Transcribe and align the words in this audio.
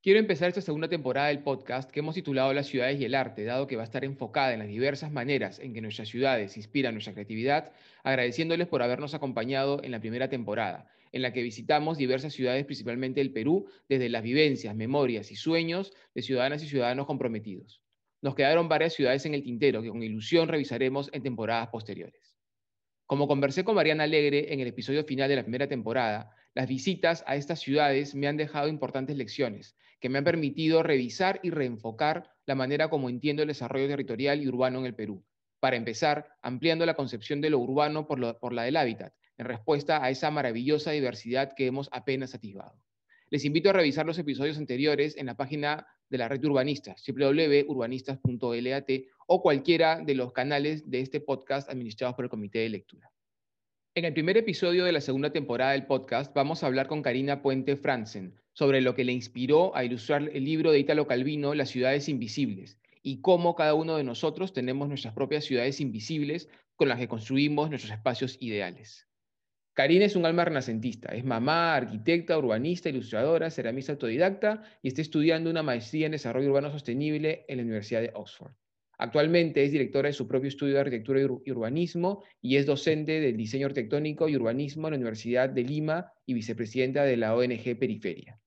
Quiero 0.00 0.20
empezar 0.20 0.48
esta 0.48 0.60
segunda 0.60 0.88
temporada 0.88 1.26
del 1.26 1.42
podcast 1.42 1.90
que 1.90 1.98
hemos 1.98 2.14
titulado 2.14 2.52
Las 2.52 2.68
ciudades 2.68 3.00
y 3.00 3.04
el 3.04 3.16
arte, 3.16 3.42
dado 3.42 3.66
que 3.66 3.74
va 3.74 3.82
a 3.82 3.84
estar 3.84 4.04
enfocada 4.04 4.52
en 4.52 4.60
las 4.60 4.68
diversas 4.68 5.10
maneras 5.10 5.58
en 5.58 5.74
que 5.74 5.80
nuestras 5.80 6.08
ciudades 6.08 6.56
inspiran 6.56 6.94
nuestra 6.94 7.14
creatividad, 7.14 7.72
agradeciéndoles 8.04 8.68
por 8.68 8.80
habernos 8.80 9.14
acompañado 9.14 9.82
en 9.82 9.90
la 9.90 9.98
primera 9.98 10.28
temporada, 10.28 10.88
en 11.10 11.22
la 11.22 11.32
que 11.32 11.42
visitamos 11.42 11.98
diversas 11.98 12.32
ciudades 12.32 12.64
principalmente 12.64 13.18
del 13.18 13.32
Perú, 13.32 13.66
desde 13.88 14.08
las 14.08 14.22
vivencias, 14.22 14.76
memorias 14.76 15.32
y 15.32 15.34
sueños 15.34 15.92
de 16.14 16.22
ciudadanas 16.22 16.62
y 16.62 16.68
ciudadanos 16.68 17.06
comprometidos. 17.06 17.82
Nos 18.22 18.36
quedaron 18.36 18.68
varias 18.68 18.94
ciudades 18.94 19.26
en 19.26 19.34
el 19.34 19.42
tintero 19.42 19.82
que 19.82 19.88
con 19.88 20.04
ilusión 20.04 20.46
revisaremos 20.46 21.10
en 21.12 21.24
temporadas 21.24 21.70
posteriores. 21.70 22.36
Como 23.04 23.26
conversé 23.26 23.64
con 23.64 23.74
Mariana 23.74 24.04
Alegre 24.04 24.52
en 24.52 24.60
el 24.60 24.68
episodio 24.68 25.02
final 25.02 25.28
de 25.28 25.34
la 25.34 25.42
primera 25.42 25.66
temporada, 25.66 26.30
las 26.58 26.66
visitas 26.66 27.22
a 27.28 27.36
estas 27.36 27.60
ciudades 27.60 28.16
me 28.16 28.26
han 28.26 28.36
dejado 28.36 28.66
importantes 28.66 29.16
lecciones 29.16 29.76
que 30.00 30.08
me 30.08 30.18
han 30.18 30.24
permitido 30.24 30.82
revisar 30.82 31.38
y 31.44 31.50
reenfocar 31.50 32.32
la 32.46 32.56
manera 32.56 32.90
como 32.90 33.08
entiendo 33.08 33.42
el 33.42 33.48
desarrollo 33.48 33.86
territorial 33.86 34.42
y 34.42 34.48
urbano 34.48 34.80
en 34.80 34.86
el 34.86 34.94
Perú. 34.96 35.24
Para 35.60 35.76
empezar, 35.76 36.26
ampliando 36.42 36.84
la 36.84 36.94
concepción 36.94 37.40
de 37.40 37.50
lo 37.50 37.60
urbano 37.60 38.08
por, 38.08 38.18
la 38.52 38.62
del 38.64 38.76
hábitat, 38.76 39.14
en 39.36 39.46
respuesta 39.46 40.02
a 40.02 40.10
esa 40.10 40.32
maravillosa 40.32 40.90
diversidad 40.90 41.52
que 41.54 41.66
hemos 41.66 41.88
apenas 41.92 42.34
atisbado. 42.34 42.82
Les 43.30 43.44
invito 43.44 43.70
a 43.70 43.74
revisar 43.74 44.04
los 44.04 44.18
episodios 44.18 44.58
anteriores 44.58 45.16
en 45.16 45.26
la 45.26 45.36
página 45.36 45.86
de 46.10 46.18
la 46.18 46.26
red 46.26 46.40
de 46.40 46.48
urbanistas, 46.48 47.04
www.urbanistas.lat 47.06 48.90
o 49.28 49.42
cualquiera 49.42 50.00
de 50.00 50.14
los 50.16 50.32
canales 50.32 50.90
de 50.90 51.02
este 51.02 51.20
podcast 51.20 51.70
administrados 51.70 52.16
por 52.16 52.24
el 52.24 52.30
Comité 52.30 52.58
de 52.58 52.70
Lectura. 52.70 53.12
En 53.98 54.04
el 54.04 54.12
primer 54.12 54.36
episodio 54.36 54.84
de 54.84 54.92
la 54.92 55.00
segunda 55.00 55.32
temporada 55.32 55.72
del 55.72 55.86
podcast 55.86 56.32
vamos 56.32 56.62
a 56.62 56.68
hablar 56.68 56.86
con 56.86 57.02
Karina 57.02 57.42
Puente 57.42 57.74
Franzen 57.74 58.32
sobre 58.52 58.80
lo 58.80 58.94
que 58.94 59.02
le 59.02 59.10
inspiró 59.10 59.74
a 59.74 59.84
ilustrar 59.84 60.30
el 60.32 60.44
libro 60.44 60.70
de 60.70 60.78
Italo 60.78 61.08
Calvino, 61.08 61.52
Las 61.52 61.70
ciudades 61.70 62.08
invisibles, 62.08 62.78
y 63.02 63.20
cómo 63.22 63.56
cada 63.56 63.74
uno 63.74 63.96
de 63.96 64.04
nosotros 64.04 64.52
tenemos 64.52 64.86
nuestras 64.86 65.14
propias 65.14 65.46
ciudades 65.46 65.80
invisibles 65.80 66.48
con 66.76 66.88
las 66.88 67.00
que 67.00 67.08
construimos 67.08 67.70
nuestros 67.70 67.92
espacios 67.92 68.36
ideales. 68.38 69.08
Karina 69.74 70.04
es 70.04 70.14
un 70.14 70.26
alma 70.26 70.44
renacentista, 70.44 71.08
es 71.08 71.24
mamá, 71.24 71.74
arquitecta, 71.74 72.38
urbanista, 72.38 72.90
ilustradora, 72.90 73.50
ceramista 73.50 73.90
autodidacta 73.90 74.62
y 74.80 74.86
está 74.86 75.02
estudiando 75.02 75.50
una 75.50 75.64
maestría 75.64 76.06
en 76.06 76.12
desarrollo 76.12 76.50
urbano 76.50 76.70
sostenible 76.70 77.46
en 77.48 77.56
la 77.56 77.64
Universidad 77.64 78.02
de 78.02 78.12
Oxford. 78.14 78.52
Actualmente 79.00 79.62
es 79.62 79.70
directora 79.70 80.08
de 80.08 80.12
su 80.12 80.26
propio 80.26 80.48
estudio 80.48 80.74
de 80.74 80.80
arquitectura 80.80 81.20
y 81.20 81.50
urbanismo 81.52 82.24
y 82.42 82.56
es 82.56 82.66
docente 82.66 83.20
del 83.20 83.36
diseño 83.36 83.66
arquitectónico 83.66 84.28
y 84.28 84.34
urbanismo 84.34 84.88
en 84.88 84.92
la 84.92 84.96
Universidad 84.96 85.48
de 85.48 85.62
Lima 85.62 86.10
y 86.26 86.34
vicepresidenta 86.34 87.04
de 87.04 87.16
la 87.16 87.36
ONG 87.36 87.78
Periferia. 87.78 88.40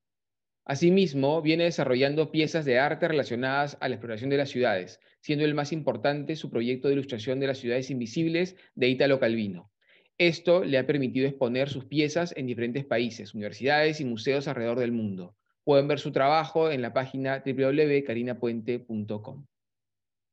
Asimismo, 0.66 1.42
viene 1.42 1.64
desarrollando 1.64 2.32
piezas 2.32 2.66
de 2.66 2.80
arte 2.80 3.08
relacionadas 3.08 3.78
a 3.80 3.88
la 3.88 3.96
exploración 3.96 4.30
de 4.30 4.36
las 4.38 4.50
ciudades, 4.50 5.00
siendo 5.22 5.46
el 5.46 5.56
más 5.56 5.72
importante 5.72 6.36
su 6.36 6.52
proyecto 6.52 6.90
de 6.90 6.96
ilustración 6.96 7.40
de 7.40 7.48
las 7.48 7.60
ciudades 7.60 7.90
invisibles 7.90 8.58
de 8.76 8.90
Italo 8.90 9.22
Calvino. 9.22 9.72
Esto 10.18 10.66
le 10.66 10.78
ha 10.78 10.86
permitido 10.86 11.28
exponer 11.28 11.70
sus 11.70 11.86
piezas 11.86 12.34
en 12.36 12.46
diferentes 12.46 12.84
países, 12.86 13.34
universidades 13.34 14.02
y 14.02 14.06
museos 14.06 14.50
alrededor 14.50 14.80
del 14.80 14.92
mundo. 14.92 15.38
Pueden 15.64 15.88
ver 15.88 16.00
su 16.00 16.12
trabajo 16.12 16.70
en 16.70 16.82
la 16.82 16.92
página 16.94 17.42
www.carinapuente.com. 17.46 19.46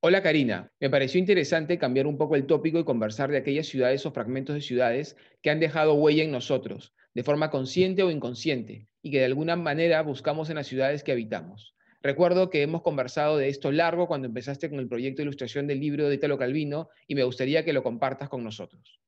Hola 0.00 0.22
Karina, 0.22 0.70
me 0.78 0.90
pareció 0.90 1.18
interesante 1.18 1.76
cambiar 1.76 2.06
un 2.06 2.16
poco 2.16 2.36
el 2.36 2.46
tópico 2.46 2.78
y 2.78 2.84
conversar 2.84 3.32
de 3.32 3.38
aquellas 3.38 3.66
ciudades 3.66 4.06
o 4.06 4.12
fragmentos 4.12 4.54
de 4.54 4.60
ciudades 4.60 5.16
que 5.42 5.50
han 5.50 5.58
dejado 5.58 5.94
huella 5.94 6.22
en 6.22 6.30
nosotros, 6.30 6.94
de 7.14 7.24
forma 7.24 7.50
consciente 7.50 8.04
o 8.04 8.10
inconsciente, 8.12 8.86
y 9.02 9.10
que 9.10 9.18
de 9.18 9.24
alguna 9.24 9.56
manera 9.56 10.00
buscamos 10.02 10.50
en 10.50 10.54
las 10.54 10.68
ciudades 10.68 11.02
que 11.02 11.10
habitamos. 11.10 11.74
Recuerdo 12.00 12.48
que 12.48 12.62
hemos 12.62 12.82
conversado 12.82 13.38
de 13.38 13.48
esto 13.48 13.72
largo 13.72 14.06
cuando 14.06 14.28
empezaste 14.28 14.70
con 14.70 14.78
el 14.78 14.86
proyecto 14.86 15.16
de 15.16 15.24
ilustración 15.24 15.66
del 15.66 15.80
libro 15.80 16.08
de 16.08 16.14
Italo 16.14 16.38
Calvino 16.38 16.90
y 17.08 17.16
me 17.16 17.24
gustaría 17.24 17.64
que 17.64 17.72
lo 17.72 17.82
compartas 17.82 18.28
con 18.28 18.44
nosotros. 18.44 19.00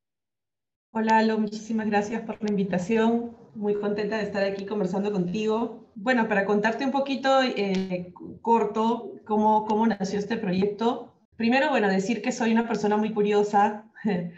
Hola, 0.92 1.18
Alo, 1.18 1.38
muchísimas 1.38 1.86
gracias 1.86 2.22
por 2.22 2.42
la 2.42 2.50
invitación. 2.50 3.36
Muy 3.54 3.74
contenta 3.76 4.16
de 4.16 4.24
estar 4.24 4.42
aquí 4.42 4.66
conversando 4.66 5.12
contigo. 5.12 5.88
Bueno, 5.94 6.26
para 6.26 6.44
contarte 6.44 6.84
un 6.84 6.90
poquito 6.90 7.42
eh, 7.44 8.12
corto 8.42 9.12
cómo, 9.24 9.66
cómo 9.66 9.86
nació 9.86 10.18
este 10.18 10.36
proyecto. 10.36 11.14
Primero, 11.36 11.70
bueno, 11.70 11.86
decir 11.86 12.22
que 12.22 12.32
soy 12.32 12.50
una 12.50 12.66
persona 12.66 12.96
muy 12.96 13.12
curiosa. 13.12 13.90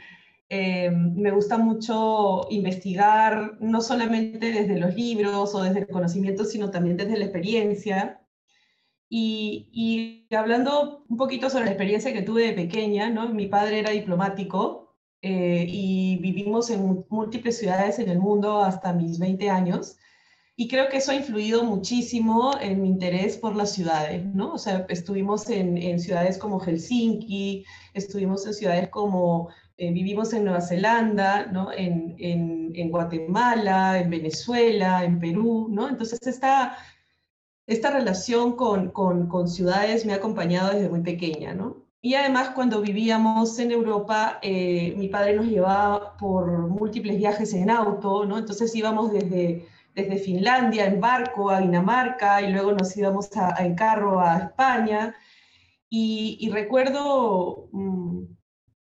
Eh, 0.54 0.90
me 0.90 1.30
gusta 1.30 1.56
mucho 1.56 2.42
investigar, 2.50 3.56
no 3.60 3.80
solamente 3.80 4.52
desde 4.52 4.78
los 4.78 4.94
libros 4.94 5.54
o 5.54 5.62
desde 5.62 5.78
el 5.78 5.88
conocimiento, 5.88 6.44
sino 6.44 6.70
también 6.70 6.98
desde 6.98 7.16
la 7.16 7.24
experiencia. 7.24 8.20
Y, 9.08 9.70
y, 9.72 10.34
hablando 10.36 11.06
un 11.08 11.16
poquito 11.16 11.48
sobre 11.48 11.64
la 11.64 11.70
experiencia 11.70 12.12
que 12.12 12.20
tuve 12.20 12.48
de 12.48 12.52
pequeña, 12.52 13.08
¿no? 13.08 13.30
mi 13.30 13.46
padre 13.46 13.78
era 13.78 13.92
diplomático 13.92 14.81
eh, 15.22 15.64
y 15.68 16.18
vivimos 16.18 16.68
en 16.70 17.04
múltiples 17.08 17.58
ciudades 17.58 17.98
en 18.00 18.08
el 18.10 18.18
mundo 18.18 18.60
hasta 18.60 18.92
mis 18.92 19.18
20 19.20 19.48
años. 19.50 19.96
Y 20.56 20.68
creo 20.68 20.88
que 20.88 20.98
eso 20.98 21.12
ha 21.12 21.14
influido 21.14 21.64
muchísimo 21.64 22.52
en 22.60 22.82
mi 22.82 22.88
interés 22.88 23.36
por 23.38 23.56
las 23.56 23.72
ciudades, 23.72 24.24
¿no? 24.26 24.52
O 24.52 24.58
sea, 24.58 24.84
estuvimos 24.90 25.48
en, 25.48 25.78
en 25.78 25.98
ciudades 25.98 26.38
como 26.38 26.60
Helsinki, 26.60 27.64
estuvimos 27.94 28.46
en 28.46 28.54
ciudades 28.54 28.88
como, 28.90 29.48
eh, 29.78 29.92
vivimos 29.92 30.32
en 30.34 30.44
Nueva 30.44 30.60
Zelanda, 30.60 31.46
¿no? 31.46 31.72
En, 31.72 32.16
en, 32.18 32.72
en, 32.74 32.90
Guatemala, 32.90 34.00
en 34.00 34.10
Venezuela, 34.10 35.04
en 35.04 35.18
Perú, 35.20 35.68
¿no? 35.70 35.88
Entonces, 35.88 36.20
esta, 36.26 36.76
esta 37.66 37.90
relación 37.90 38.54
con, 38.56 38.90
con, 38.90 39.28
con 39.28 39.48
ciudades 39.48 40.04
me 40.04 40.12
ha 40.12 40.16
acompañado 40.16 40.72
desde 40.74 40.90
muy 40.90 41.00
pequeña, 41.02 41.54
¿no? 41.54 41.81
Y 42.04 42.14
además 42.14 42.50
cuando 42.50 42.80
vivíamos 42.80 43.56
en 43.60 43.70
Europa, 43.70 44.40
eh, 44.42 44.92
mi 44.96 45.06
padre 45.08 45.34
nos 45.34 45.46
llevaba 45.46 46.16
por 46.16 46.66
múltiples 46.68 47.16
viajes 47.16 47.54
en 47.54 47.70
auto, 47.70 48.26
¿no? 48.26 48.38
Entonces 48.38 48.74
íbamos 48.74 49.12
desde, 49.12 49.68
desde 49.94 50.16
Finlandia 50.18 50.86
en 50.86 51.00
barco 51.00 51.48
a 51.50 51.60
Dinamarca 51.60 52.42
y 52.42 52.50
luego 52.52 52.72
nos 52.72 52.96
íbamos 52.96 53.30
a, 53.36 53.54
en 53.64 53.76
carro 53.76 54.20
a 54.20 54.38
España. 54.38 55.14
Y, 55.88 56.50
recuerdo 56.52 57.68
mm, 57.72 58.22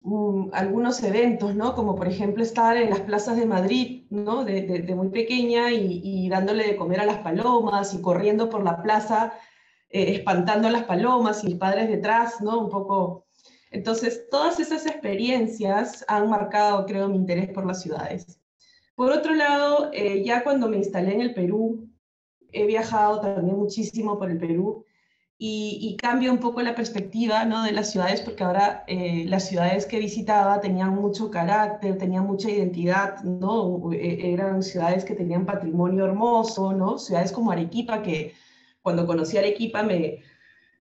mm, 0.01 0.51
algunos 0.55 1.03
eventos, 1.03 1.55
¿no? 1.55 1.75
Como 1.75 1.95
por 1.97 2.09
ejemplo 2.09 2.43
estar 2.43 2.77
en 2.79 2.91
las 2.91 3.01
plazas 3.01 3.37
de 3.37 3.45
Madrid, 3.47 4.07
¿no? 4.11 4.45
De, 4.45 4.63
de, 4.63 4.95
muy 4.95 5.11
pequeña 5.11 5.71
y, 5.71 6.01
y 6.03 6.29
dándole 6.31 6.67
de 6.67 6.77
comer 6.77 7.01
a 7.01 7.07
las 7.07 7.19
palomas 7.19 7.93
y 7.95 8.01
corriendo 8.01 8.49
por 8.49 8.65
la 8.65 8.83
plaza 8.83 9.35
eh, 9.93 10.15
espantando 10.15 10.69
a 10.69 10.71
las 10.71 10.85
palomas 10.85 11.45
y 11.45 11.49
mis 11.49 11.57
padres 11.57 11.89
detrás, 11.89 12.41
¿no? 12.41 12.59
Un 12.61 12.71
poco. 12.71 13.27
Entonces, 13.71 14.27
todas 14.31 14.59
esas 14.59 14.87
experiencias 14.87 16.05
han 16.09 16.31
marcado, 16.31 16.87
creo, 16.87 17.09
mi 17.09 17.17
interés 17.17 17.51
por 17.51 17.67
las 17.67 17.83
ciudades. 17.83 18.41
Por 18.95 19.13
otro 19.13 19.35
lado, 19.35 19.91
eh, 19.93 20.23
ya 20.25 20.45
cuando 20.45 20.69
me 20.69 20.79
instalé 20.79 21.13
en 21.15 21.21
el 21.21 21.35
Perú, 21.35 21.89
he 22.53 22.67
viajado 22.67 23.21
también 23.21 23.57
muchísimo 23.57 24.19
por 24.19 24.31
el 24.31 24.39
Perú 24.39 24.85
y, 25.37 25.79
y 25.83 25.97
cambia 25.97 26.33
un 26.33 26.39
poco 26.39 26.63
la 26.63 26.75
perspectiva 26.75 27.45
¿no? 27.45 27.65
de 27.65 27.73
las 27.73 27.91
ciudades 27.91 28.21
porque 28.21 28.45
ahora 28.45 28.85
eh, 28.87 29.25
las 29.27 29.49
ciudades 29.49 29.87
que 29.87 29.99
visitaba 29.99 30.61
tenían 30.61 30.95
mucho 30.95 31.31
carácter, 31.31 31.99
tenían 31.99 32.27
mucha 32.27 32.51
identidad, 32.51 33.23
¿no? 33.25 33.91
eran 33.93 34.63
ciudades 34.63 35.05
que 35.05 35.15
tenían 35.15 35.45
patrimonio 35.45 36.05
hermoso, 36.05 36.73
¿no? 36.73 36.99
ciudades 36.99 37.33
como 37.33 37.51
Arequipa 37.51 38.03
que 38.03 38.35
cuando 38.83 39.07
conocí 39.07 39.37
Arequipa, 39.37 39.83
me, 39.83 40.23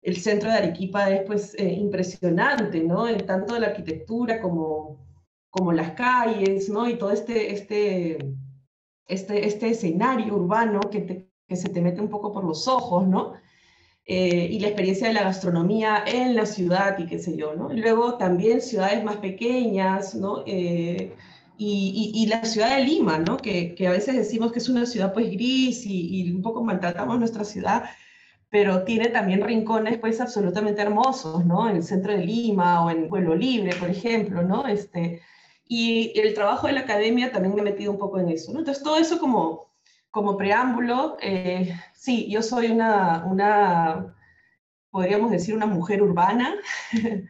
el 0.01 0.17
centro 0.17 0.49
de 0.49 0.57
Arequipa 0.57 1.09
es 1.09 1.23
pues 1.25 1.55
eh, 1.55 1.71
impresionante, 1.71 2.83
¿no? 2.83 3.07
En 3.07 3.25
tanto 3.25 3.57
la 3.59 3.67
arquitectura 3.67 4.41
como, 4.41 5.05
como 5.49 5.71
las 5.71 5.91
calles, 5.91 6.69
¿no? 6.69 6.89
Y 6.89 6.97
todo 6.97 7.11
este, 7.11 7.53
este, 7.53 8.17
este, 9.07 9.47
este 9.47 9.69
escenario 9.69 10.35
urbano 10.35 10.79
que, 10.91 11.29
que 11.47 11.55
se 11.55 11.69
te 11.69 11.81
mete 11.81 12.01
un 12.01 12.09
poco 12.09 12.31
por 12.31 12.43
los 12.43 12.67
ojos, 12.67 13.07
¿no? 13.07 13.33
Eh, 14.05 14.47
y 14.51 14.59
la 14.59 14.67
experiencia 14.67 15.07
de 15.07 15.13
la 15.13 15.23
gastronomía 15.23 16.03
en 16.07 16.35
la 16.35 16.45
ciudad 16.47 16.97
y 16.97 17.05
qué 17.05 17.19
sé 17.19 17.37
yo, 17.37 17.53
¿no? 17.53 17.69
luego 17.69 18.17
también 18.17 18.59
ciudades 18.59 19.03
más 19.03 19.17
pequeñas, 19.17 20.15
¿no? 20.15 20.43
Eh, 20.47 21.13
y, 21.63 22.11
y, 22.15 22.25
la 22.25 22.43
ciudad 22.43 22.75
de 22.75 22.83
Lima, 22.83 23.19
¿no? 23.19 23.37
Que, 23.37 23.75
que, 23.75 23.87
a 23.87 23.91
veces 23.91 24.15
decimos 24.15 24.51
que 24.51 24.57
es 24.57 24.67
una 24.67 24.87
ciudad 24.87 25.13
pues 25.13 25.29
gris 25.29 25.85
y, 25.85 26.21
y, 26.21 26.31
un 26.31 26.41
poco 26.41 26.63
maltratamos 26.63 27.19
nuestra 27.19 27.43
ciudad, 27.43 27.83
pero 28.49 28.83
tiene 28.83 29.09
también 29.09 29.43
rincones 29.45 29.99
pues 29.99 30.19
absolutamente 30.21 30.81
hermosos, 30.81 31.45
¿no? 31.45 31.69
En 31.69 31.75
el 31.75 31.83
centro 31.83 32.13
de 32.13 32.25
Lima 32.25 32.83
o 32.83 32.89
en 32.89 33.09
Pueblo 33.09 33.35
Libre, 33.35 33.75
por 33.75 33.91
ejemplo, 33.91 34.41
¿no? 34.41 34.65
Este, 34.65 35.21
y 35.67 36.19
el 36.19 36.33
trabajo 36.33 36.65
de 36.65 36.73
la 36.73 36.81
academia 36.81 37.31
también 37.31 37.53
me 37.53 37.61
he 37.61 37.65
metido 37.65 37.91
un 37.91 37.99
poco 37.99 38.19
en 38.19 38.29
eso, 38.29 38.51
¿no? 38.51 38.59
Entonces 38.59 38.83
todo 38.83 38.97
eso 38.97 39.19
como, 39.19 39.71
como 40.09 40.37
preámbulo, 40.37 41.17
eh, 41.21 41.75
sí, 41.93 42.27
yo 42.27 42.41
soy 42.41 42.71
una, 42.71 43.23
una, 43.25 44.15
podríamos 44.89 45.29
decir, 45.29 45.55
una 45.55 45.67
mujer 45.67 46.01
urbana. 46.01 46.55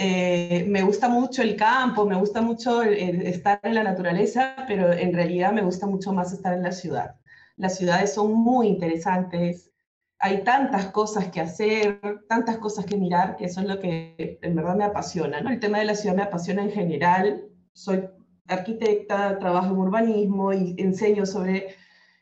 Eh, 0.00 0.64
me 0.68 0.82
gusta 0.82 1.08
mucho 1.08 1.42
el 1.42 1.56
campo, 1.56 2.06
me 2.06 2.14
gusta 2.14 2.40
mucho 2.40 2.82
estar 2.82 3.58
en 3.64 3.74
la 3.74 3.82
naturaleza, 3.82 4.54
pero 4.68 4.92
en 4.92 5.12
realidad 5.12 5.52
me 5.52 5.62
gusta 5.62 5.86
mucho 5.88 6.12
más 6.12 6.32
estar 6.32 6.54
en 6.54 6.62
la 6.62 6.70
ciudad. 6.70 7.16
Las 7.56 7.76
ciudades 7.76 8.14
son 8.14 8.32
muy 8.32 8.68
interesantes, 8.68 9.72
hay 10.20 10.44
tantas 10.44 10.86
cosas 10.86 11.28
que 11.32 11.40
hacer, 11.40 12.00
tantas 12.28 12.58
cosas 12.58 12.86
que 12.86 12.96
mirar, 12.96 13.36
que 13.36 13.46
eso 13.46 13.60
es 13.60 13.66
lo 13.66 13.80
que 13.80 14.38
en 14.40 14.54
verdad 14.54 14.76
me 14.76 14.84
apasiona. 14.84 15.40
¿no? 15.40 15.50
El 15.50 15.58
tema 15.58 15.80
de 15.80 15.86
la 15.86 15.96
ciudad 15.96 16.14
me 16.14 16.22
apasiona 16.22 16.62
en 16.62 16.70
general. 16.70 17.42
Soy 17.72 18.08
arquitecta, 18.46 19.38
trabajo 19.40 19.74
en 19.74 19.78
urbanismo 19.78 20.52
y 20.52 20.76
enseño 20.78 21.26
sobre 21.26 21.74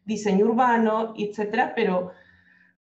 diseño 0.06 0.46
urbano, 0.46 1.12
etcétera, 1.16 1.74
pero 1.76 2.12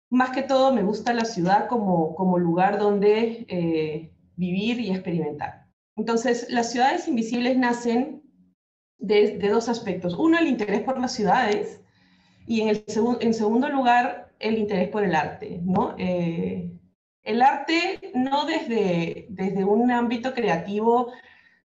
más 0.09 0.29
que 0.29 0.43
todo 0.43 0.71
me 0.71 0.83
gusta 0.83 1.13
la 1.13 1.25
ciudad 1.25 1.67
como, 1.67 2.15
como 2.15 2.37
lugar 2.37 2.79
donde 2.79 3.45
eh, 3.49 4.14
vivir 4.35 4.79
y 4.79 4.91
experimentar. 4.91 5.65
Entonces, 5.95 6.47
las 6.49 6.71
ciudades 6.71 7.07
invisibles 7.07 7.57
nacen 7.57 8.21
de, 8.97 9.37
dos 9.49 9.69
aspectos. 9.69 10.15
Uno, 10.15 10.37
el 10.37 10.47
interés 10.47 10.81
por 10.81 10.99
las 10.99 11.13
ciudades 11.13 11.81
y 12.47 12.61
en, 12.61 12.69
el 12.69 13.33
segundo 13.33 13.69
lugar, 13.69 14.33
el 14.39 14.57
interés 14.57 14.89
por 14.89 15.03
el 15.03 15.15
arte, 15.15 15.61
¿no? 15.63 15.95
Eh, 15.97 16.71
el 17.23 17.41
arte 17.41 18.11
no 18.13 18.45
desde, 18.45 19.25
desde 19.29 19.63
un 19.63 19.89
ámbito 19.89 20.33
creativo, 20.33 21.11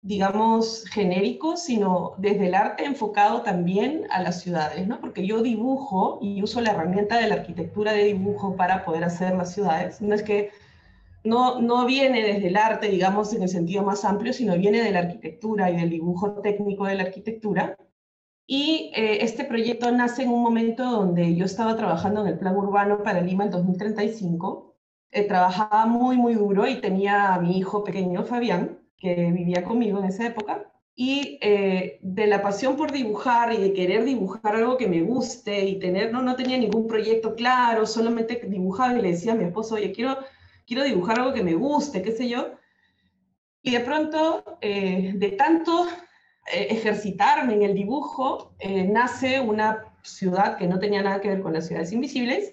digamos, 0.03 0.85
genérico, 0.93 1.57
sino 1.57 2.15
desde 2.19 2.49
el 2.49 2.55
arte 2.55 2.85
enfocado 2.85 3.43
también 3.43 4.07
a 4.11 4.21
las 4.23 4.43
ciudades, 4.43 4.87
¿no? 4.87 5.01
Porque 5.01 5.27
yo 5.27 5.43
dibujo 5.43 6.19
y 6.21 6.43
uso 6.43 6.61
la 6.61 6.73
herramienta 6.73 7.19
de 7.19 7.29
la 7.29 7.37
arquitectura 7.37 7.93
de 7.93 8.05
dibujo 8.05 8.55
para 8.57 8.85
poder 8.85 9.05
hacer 9.05 9.35
las 9.35 9.55
ciudades. 9.55 10.03
No 10.03 10.15
es 10.15 10.23
que 10.23 10.51
no, 11.27 11.61
no 11.61 11.85
viene 11.87 12.23
desde 12.23 12.49
el 12.49 12.57
arte, 12.57 12.89
digamos, 12.89 13.35
en 13.35 13.43
el 13.43 13.49
sentido 13.49 13.83
más 13.83 14.05
amplio, 14.05 14.33
sino 14.33 14.57
viene 14.57 14.83
de 14.83 14.93
la 14.93 15.01
arquitectura 15.01 15.71
y 15.71 15.77
del 15.77 15.91
dibujo 15.91 16.41
técnico 16.41 16.87
de 16.87 16.95
la 16.95 17.03
arquitectura. 17.03 17.77
Y 18.47 18.93
eh, 18.95 19.25
este 19.25 19.45
proyecto 19.45 19.91
nace 19.91 20.23
en 20.23 20.31
un 20.31 20.43
momento 20.43 20.85
donde 20.85 21.35
yo 21.35 21.45
estaba 21.45 21.77
trabajando 21.77 22.21
en 22.21 22.29
el 22.29 22.39
plan 22.39 22.57
urbano 22.57 23.03
para 23.03 23.21
Lima 23.21 23.45
en 23.45 23.51
2035. 23.51 24.77
Eh, 25.11 25.25
trabajaba 25.25 25.87
muy, 25.87 26.17
muy 26.17 26.35
duro 26.35 26.67
y 26.67 26.81
tenía 26.81 27.35
a 27.35 27.41
mi 27.41 27.59
hijo 27.59 27.83
pequeño, 27.83 28.25
Fabián, 28.25 28.79
que 28.99 29.33
vivía 29.33 29.65
conmigo 29.65 29.99
en 29.99 30.05
esa 30.05 30.27
época. 30.27 30.73
Y 30.95 31.39
eh, 31.43 31.99
de 32.03 32.27
la 32.27 32.41
pasión 32.41 32.77
por 32.77 32.93
dibujar 32.93 33.53
y 33.53 33.59
de 33.59 33.73
querer 33.73 34.05
dibujar 34.05 34.57
algo 34.57 34.77
que 34.77 34.87
me 34.87 35.03
guste 35.03 35.67
y 35.67 35.79
tener, 35.79 36.13
no, 36.13 36.23
no 36.23 36.37
tenía 36.37 36.57
ningún 36.57 36.87
proyecto 36.87 37.35
claro, 37.35 37.85
solamente 37.85 38.41
dibujaba 38.49 38.97
y 38.97 39.03
le 39.03 39.11
decía 39.11 39.33
a 39.33 39.35
mi 39.35 39.45
esposo, 39.45 39.75
oye, 39.75 39.93
quiero, 39.93 40.17
quiero 40.67 40.85
dibujar 40.85 41.21
algo 41.21 41.33
que 41.33 41.45
me 41.45 41.55
guste, 41.55 42.03
qué 42.03 42.13
sé 42.13 42.29
yo. 42.29 42.53
Y 43.63 43.73
de 43.73 43.81
pronto, 43.81 44.59
de 44.61 45.35
tanto 45.37 45.87
eh, 46.53 46.69
ejercitarme 46.71 47.55
en 47.55 47.63
el 47.63 47.75
dibujo, 47.75 48.55
eh, 48.61 48.85
nace 48.85 49.41
una 49.41 49.85
ciudad 50.03 50.57
que 50.57 50.69
no 50.69 50.79
tenía 50.79 51.03
nada 51.03 51.21
que 51.21 51.29
ver 51.29 51.43
con 51.43 51.53
las 51.53 51.67
ciudades 51.67 51.91
invisibles, 51.93 52.53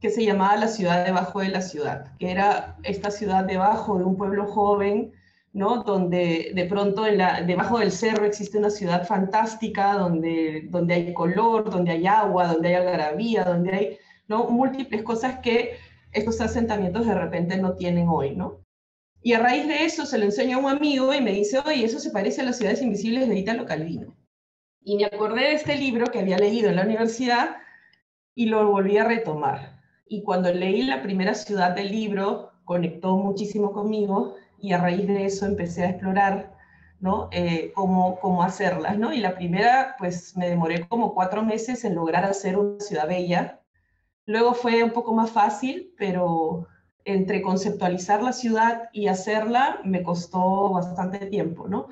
que 0.00 0.10
se 0.10 0.24
llamaba 0.24 0.56
la 0.56 0.68
ciudad 0.68 1.04
debajo 1.04 1.40
de 1.40 1.48
la 1.48 1.60
ciudad, 1.60 2.16
que 2.18 2.30
era 2.30 2.76
esta 2.84 3.10
ciudad 3.10 3.44
debajo 3.44 3.98
de 3.98 4.04
un 4.04 4.16
pueblo 4.16 4.46
joven, 4.46 5.12
¿no? 5.52 5.82
Donde 5.82 6.52
de 6.54 6.64
pronto 6.66 7.06
en 7.06 7.18
la, 7.18 7.42
debajo 7.42 7.80
del 7.80 7.90
cerro 7.90 8.24
existe 8.24 8.58
una 8.58 8.70
ciudad 8.70 9.04
fantástica, 9.04 9.94
donde, 9.94 10.68
donde 10.70 10.94
hay 10.94 11.14
color, 11.14 11.70
donde 11.70 11.92
hay 11.92 12.06
agua, 12.06 12.46
donde 12.46 12.68
hay 12.68 12.74
algarabía, 12.74 13.44
donde 13.44 13.74
hay 13.74 13.98
¿no? 14.28 14.44
múltiples 14.44 15.02
cosas 15.02 15.40
que 15.40 15.76
estos 16.14 16.40
asentamientos 16.40 17.06
de 17.06 17.14
repente 17.14 17.56
no 17.58 17.74
tienen 17.74 18.08
hoy, 18.08 18.34
¿no? 18.34 18.64
Y 19.22 19.32
a 19.32 19.38
raíz 19.38 19.66
de 19.66 19.84
eso 19.84 20.06
se 20.06 20.18
lo 20.18 20.24
enseño 20.24 20.58
a 20.58 20.60
un 20.60 20.70
amigo 20.70 21.12
y 21.14 21.20
me 21.20 21.32
dice, 21.32 21.58
oye, 21.58 21.84
eso 21.84 21.98
se 21.98 22.10
parece 22.10 22.42
a 22.42 22.44
las 22.44 22.58
ciudades 22.58 22.82
invisibles 22.82 23.28
de 23.28 23.38
Italo 23.38 23.64
Calvino. 23.64 24.14
Y 24.82 24.96
me 24.96 25.06
acordé 25.06 25.42
de 25.42 25.54
este 25.54 25.76
libro 25.76 26.06
que 26.06 26.20
había 26.20 26.38
leído 26.38 26.68
en 26.68 26.76
la 26.76 26.82
universidad 26.82 27.56
y 28.34 28.46
lo 28.46 28.70
volví 28.70 28.98
a 28.98 29.04
retomar. 29.04 29.80
Y 30.06 30.22
cuando 30.22 30.52
leí 30.52 30.82
la 30.82 31.02
primera 31.02 31.34
ciudad 31.34 31.74
del 31.74 31.90
libro, 31.90 32.52
conectó 32.64 33.16
muchísimo 33.16 33.72
conmigo 33.72 34.36
y 34.58 34.72
a 34.72 34.78
raíz 34.78 35.06
de 35.06 35.24
eso 35.24 35.46
empecé 35.46 35.84
a 35.84 35.90
explorar 35.90 36.54
¿no? 37.00 37.28
Eh, 37.32 37.72
cómo, 37.74 38.18
cómo 38.20 38.42
hacerlas. 38.42 38.98
¿no? 38.98 39.12
Y 39.12 39.18
la 39.18 39.34
primera, 39.34 39.94
pues 39.98 40.36
me 40.36 40.48
demoré 40.48 40.86
como 40.88 41.14
cuatro 41.14 41.42
meses 41.42 41.84
en 41.84 41.94
lograr 41.94 42.24
hacer 42.24 42.58
una 42.58 42.80
ciudad 42.80 43.08
bella. 43.08 43.60
Luego 44.26 44.54
fue 44.54 44.82
un 44.82 44.90
poco 44.90 45.14
más 45.14 45.30
fácil, 45.30 45.92
pero 45.98 46.66
entre 47.04 47.42
conceptualizar 47.42 48.22
la 48.22 48.32
ciudad 48.32 48.88
y 48.92 49.08
hacerla 49.08 49.80
me 49.84 50.02
costó 50.02 50.70
bastante 50.70 51.26
tiempo, 51.26 51.68
¿no? 51.68 51.88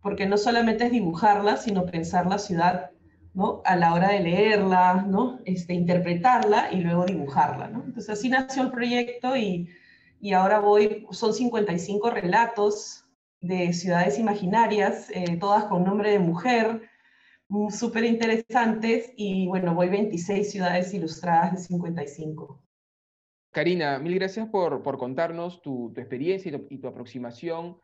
Porque 0.00 0.26
no 0.26 0.36
solamente 0.36 0.86
es 0.86 0.90
dibujarla, 0.90 1.56
sino 1.56 1.86
pensar 1.86 2.26
la 2.26 2.38
ciudad, 2.38 2.90
¿no? 3.34 3.62
A 3.64 3.76
la 3.76 3.94
hora 3.94 4.10
de 4.10 4.20
leerla, 4.20 5.04
¿no? 5.06 5.38
Este, 5.44 5.74
interpretarla 5.74 6.72
y 6.72 6.80
luego 6.80 7.04
dibujarla, 7.06 7.68
¿no? 7.68 7.84
Entonces 7.84 8.10
así 8.10 8.28
nació 8.28 8.62
el 8.62 8.70
proyecto 8.72 9.36
y, 9.36 9.68
y 10.20 10.32
ahora 10.32 10.58
voy, 10.58 11.06
son 11.12 11.32
55 11.32 12.10
relatos 12.10 13.04
de 13.40 13.72
ciudades 13.72 14.18
imaginarias, 14.18 15.10
eh, 15.10 15.36
todas 15.38 15.64
con 15.64 15.84
nombre 15.84 16.10
de 16.10 16.18
mujer, 16.18 16.87
súper 17.70 18.04
interesantes 18.04 19.12
y 19.16 19.46
bueno, 19.46 19.74
voy 19.74 19.88
26 19.88 20.50
ciudades 20.50 20.92
ilustradas 20.92 21.52
de 21.52 21.58
55. 21.58 22.62
Karina, 23.50 23.98
mil 23.98 24.14
gracias 24.14 24.48
por, 24.48 24.82
contarnos 24.98 25.62
tu, 25.62 25.92
experiencia 25.96 26.52
y 26.70 26.78
tu, 26.78 26.88
aproximación 26.88 27.78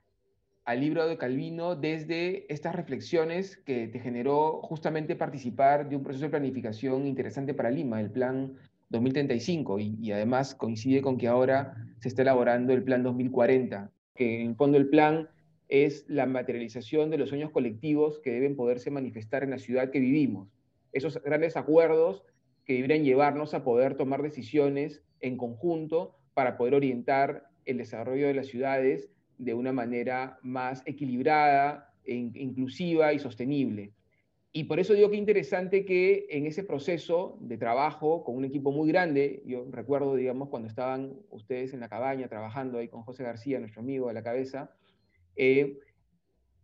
al 0.65 0.81
libro 0.81 1.07
de 1.07 1.19
Calvino 1.19 1.77
desde 1.77 2.53
estas 2.53 2.75
reflexiones 2.75 3.57
que 3.57 3.89
te 3.89 3.99
generó 4.01 4.61
justamente 4.63 5.17
participar 5.17 5.89
de 5.89 5.97
un 5.97 6.03
proceso 6.03 6.25
de 6.25 6.31
planificación 6.31 7.07
interesante 7.07 7.55
para 7.55 7.71
Lima, 7.71 8.01
el 8.01 8.11
Plan 8.11 8.55
2035, 8.91 9.79
y, 9.79 9.97
y 10.01 10.13
además 10.13 10.55
coincide 10.55 11.03
con 11.03 11.17
que 11.17 11.29
ahora 11.29 11.75
se 11.99 12.09
está 12.09 12.23
elaborando 12.23 12.73
el 12.73 12.83
Plan 12.83 13.03
2040, 13.03 13.91
que 14.15 14.43
en 14.43 14.51
el 14.51 14.57
fondo 14.57 14.79
el 14.79 14.89
plan 14.89 15.29
es 15.69 16.05
la 16.09 16.27
materialización 16.27 17.11
de 17.11 17.19
los 17.19 17.29
sueños 17.29 17.51
colectivos 17.51 18.19
que 18.21 18.33
deben 18.33 18.57
poderse 18.57 18.91
manifestar 18.91 19.43
en 19.43 19.51
la 19.51 19.59
ciudad 19.59 19.91
que 19.91 20.01
vivimos. 20.01 20.49
Esos 20.93 21.23
grandes 21.23 21.57
acuerdos 21.57 22.25
que 22.65 22.75
deberían 22.75 23.05
llevarnos 23.05 23.55
a 23.55 23.65
poder 23.65 23.97
tomar 23.97 24.23
decisiones 24.23 25.03
en 25.21 25.37
conjunto 25.37 26.17
para 26.35 26.57
poder 26.57 26.75
orientar 26.75 27.49
el 27.65 27.79
desarrollo 27.79 28.27
de 28.27 28.35
las 28.35 28.47
ciudades 28.47 29.11
de 29.39 29.55
una 29.55 29.73
manera 29.73 30.39
más 30.43 30.83
equilibrada, 30.87 31.91
e 32.05 32.15
inclusiva 32.15 33.13
y 33.13 33.19
sostenible. 33.19 33.93
Y 34.53 34.65
por 34.65 34.79
eso 34.79 34.95
digo 34.95 35.11
que 35.11 35.17
interesante 35.17 35.85
que 35.85 36.27
en 36.31 36.47
ese 36.47 36.63
proceso 36.63 37.39
de 37.41 37.59
trabajo 37.59 38.23
con 38.23 38.37
un 38.37 38.45
equipo 38.45 38.71
muy 38.71 38.89
grande, 38.89 39.43
yo 39.47 39.67
recuerdo, 39.71 40.15
digamos, 40.15 40.49
cuando 40.49 40.69
estaban 40.69 41.15
ustedes 41.31 41.75
en 41.75 41.81
la 41.81 41.89
cabaña 41.89 42.29
trabajando 42.29 42.79
ahí 42.79 42.89
con 42.89 43.03
José 43.03 43.25
García, 43.25 43.59
nuestro 43.59 43.81
amigo 43.81 44.09
de 44.09 44.15
la 44.15 44.23
cabeza, 44.23 44.71
eh, 45.37 45.79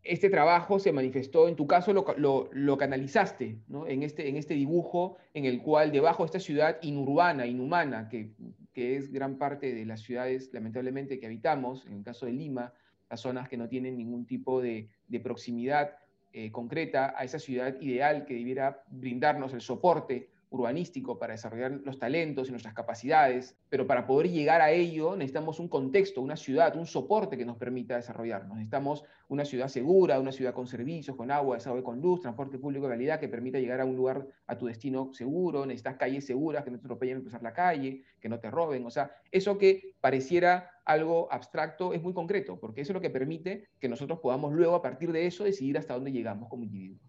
este 0.03 0.31
trabajo 0.31 0.79
se 0.79 0.93
manifestó, 0.93 1.49
en 1.49 1.57
tu 1.57 1.67
caso 1.67 1.93
lo, 1.93 2.79
canalizaste 2.79 3.59
en, 3.87 4.03
este, 4.03 4.29
en 4.29 4.37
este 4.37 4.55
dibujo 4.55 5.19
en 5.35 5.45
el 5.45 5.61
cual 5.61 5.93
debajo 5.93 6.23
de 6.23 6.27
esta 6.27 6.41
ciudad 6.41 6.79
inurbana, 6.81 7.47
inhumana, 7.47 8.09
que, 8.09 8.31
que 8.73 8.97
es 8.97 9.13
gran 9.13 9.37
parte 9.37 9.75
de 9.75 9.85
las 9.85 10.01
ciudades 10.01 10.51
lamentablemente 10.53 11.19
que 11.19 11.27
habitamos, 11.27 11.85
en 11.87 11.99
el 11.99 12.03
caso 12.03 12.27
de 12.27 12.33
Lima, 12.33 12.73
las 13.11 13.21
zonas 13.21 13.49
que 13.49 13.57
no 13.57 13.69
tienen 13.69 13.97
ningún 13.97 14.25
tipo 14.25 14.63
de, 14.63 14.89
proximidad 15.23 15.97
eh, 16.33 16.53
concreta 16.53 17.13
a 17.17 17.25
esa 17.25 17.41
ciudad 17.41 17.79
ideal 17.81 18.25
que 18.25 18.35
debiera 18.35 18.85
brindarnos 18.89 19.53
el 19.53 19.61
soporte 19.61 20.31
urbanístico 20.51 21.19
para 21.19 21.33
desarrollar 21.33 21.81
los 21.85 21.99
talentos 21.99 22.49
y 22.49 22.51
nuestras 22.51 22.75
capacidades, 22.75 23.57
pero 23.69 23.87
para 23.87 24.07
poder 24.07 24.31
llegar 24.31 24.61
a 24.61 24.71
ello 24.71 25.17
necesitamos 25.17 25.61
un 25.61 25.69
contexto, 25.69 26.21
una 26.21 26.37
ciudad, 26.37 26.77
un 26.77 26.87
soporte 26.87 27.39
que 27.39 27.45
nos 27.45 27.57
permita 27.57 27.97
desarrollarnos. 27.97 28.57
Necesitamos 28.57 29.05
una 29.29 29.45
ciudad 29.45 29.69
segura, 29.69 30.19
una 30.19 30.33
ciudad 30.33 30.53
con 30.53 30.67
servicios, 30.67 31.17
con 31.17 31.31
agua, 31.31 31.57
desagüe 31.57 31.85
con 31.85 32.01
luz, 32.01 32.21
transporte 32.21 32.59
público 32.59 32.87
de 32.87 32.95
calidad 32.95 33.21
que 33.21 33.29
permita 33.29 33.59
llegar 33.59 33.81
a 33.81 33.85
un 33.85 33.97
lugar, 33.97 34.27
a 34.47 34.59
tu 34.59 34.67
destino 34.67 35.13
seguro, 35.13 35.65
necesitas 35.65 35.97
calles 35.97 36.27
seguras, 36.27 36.65
que 36.65 36.71
no 36.73 36.79
te 36.79 36.87
atropellen 36.87 37.17
al 37.19 37.23
cruzar 37.23 37.43
la 37.43 37.53
calle, 37.53 38.03
que 38.21 38.29
no 38.29 38.41
te 38.41 38.51
roben, 38.51 38.85
o 38.85 38.91
sea, 38.91 39.13
eso 39.31 39.57
que 39.57 39.95
pareciera 40.01 40.71
algo 40.85 41.33
abstracto 41.33 41.95
es 41.95 42.03
muy 42.03 42.13
concreto, 42.13 42.59
porque 42.59 42.81
eso 42.81 42.93
es 42.93 42.95
lo 42.95 43.01
que 43.01 43.11
permite 43.11 43.69
que 43.79 43.89
nosotros 43.89 44.19
podamos 44.19 44.53
luego 44.53 44.75
a 44.75 44.83
partir 44.83 45.13
de 45.13 45.27
eso 45.27 45.45
decidir 45.45 45.79
hasta 45.79 45.95
dónde 45.95 46.11
llegamos 46.11 46.49
como 46.49 46.65
individuos. 46.65 47.01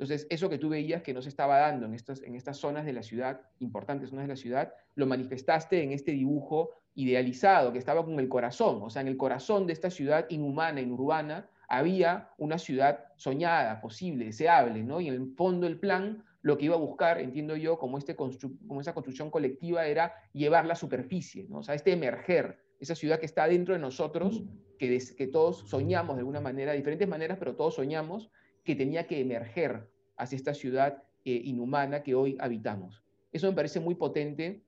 Entonces, 0.00 0.26
eso 0.30 0.48
que 0.48 0.56
tú 0.56 0.70
veías 0.70 1.02
que 1.02 1.12
no 1.12 1.20
se 1.20 1.28
estaba 1.28 1.58
dando 1.58 1.84
en 1.84 1.92
estas, 1.92 2.22
en 2.22 2.34
estas 2.34 2.56
zonas 2.56 2.86
de 2.86 2.94
la 2.94 3.02
ciudad, 3.02 3.42
importantes 3.58 4.08
zonas 4.08 4.24
de 4.24 4.32
la 4.32 4.36
ciudad, 4.36 4.72
lo 4.94 5.04
manifestaste 5.04 5.82
en 5.82 5.92
este 5.92 6.12
dibujo 6.12 6.70
idealizado 6.94 7.70
que 7.70 7.78
estaba 7.78 8.02
con 8.02 8.18
el 8.18 8.26
corazón, 8.26 8.80
o 8.82 8.88
sea, 8.88 9.02
en 9.02 9.08
el 9.08 9.18
corazón 9.18 9.66
de 9.66 9.74
esta 9.74 9.90
ciudad 9.90 10.24
inhumana, 10.30 10.80
inurbana, 10.80 11.50
había 11.68 12.30
una 12.38 12.56
ciudad 12.56 13.08
soñada, 13.16 13.82
posible, 13.82 14.24
deseable, 14.24 14.82
¿no? 14.82 15.02
Y 15.02 15.08
en 15.08 15.14
el 15.14 15.34
fondo 15.36 15.66
el 15.66 15.78
plan 15.78 16.24
lo 16.40 16.56
que 16.56 16.64
iba 16.64 16.76
a 16.76 16.78
buscar, 16.78 17.20
entiendo 17.20 17.54
yo, 17.56 17.78
como, 17.78 17.98
este 17.98 18.16
como 18.16 18.80
esa 18.80 18.94
construcción 18.94 19.30
colectiva 19.30 19.84
era 19.84 20.14
llevar 20.32 20.64
la 20.64 20.76
superficie, 20.76 21.44
¿no? 21.50 21.58
O 21.58 21.62
sea, 21.62 21.74
este 21.74 21.92
emerger, 21.92 22.58
esa 22.78 22.94
ciudad 22.94 23.20
que 23.20 23.26
está 23.26 23.46
dentro 23.46 23.74
de 23.74 23.80
nosotros, 23.80 24.44
que, 24.78 24.98
que 25.14 25.26
todos 25.26 25.68
soñamos 25.68 26.16
de 26.16 26.20
alguna 26.20 26.40
manera, 26.40 26.72
de 26.72 26.78
diferentes 26.78 27.06
maneras, 27.06 27.36
pero 27.38 27.54
todos 27.54 27.74
soñamos, 27.74 28.30
que 28.64 28.74
tenía 28.74 29.06
que 29.06 29.20
emerger 29.20 29.88
hacia 30.16 30.36
esta 30.36 30.54
ciudad 30.54 31.02
eh, 31.24 31.40
inhumana 31.44 32.02
que 32.02 32.14
hoy 32.14 32.36
habitamos. 32.40 33.02
Eso 33.32 33.46
me 33.48 33.54
parece 33.54 33.78
muy 33.78 33.94
potente, 33.94 34.62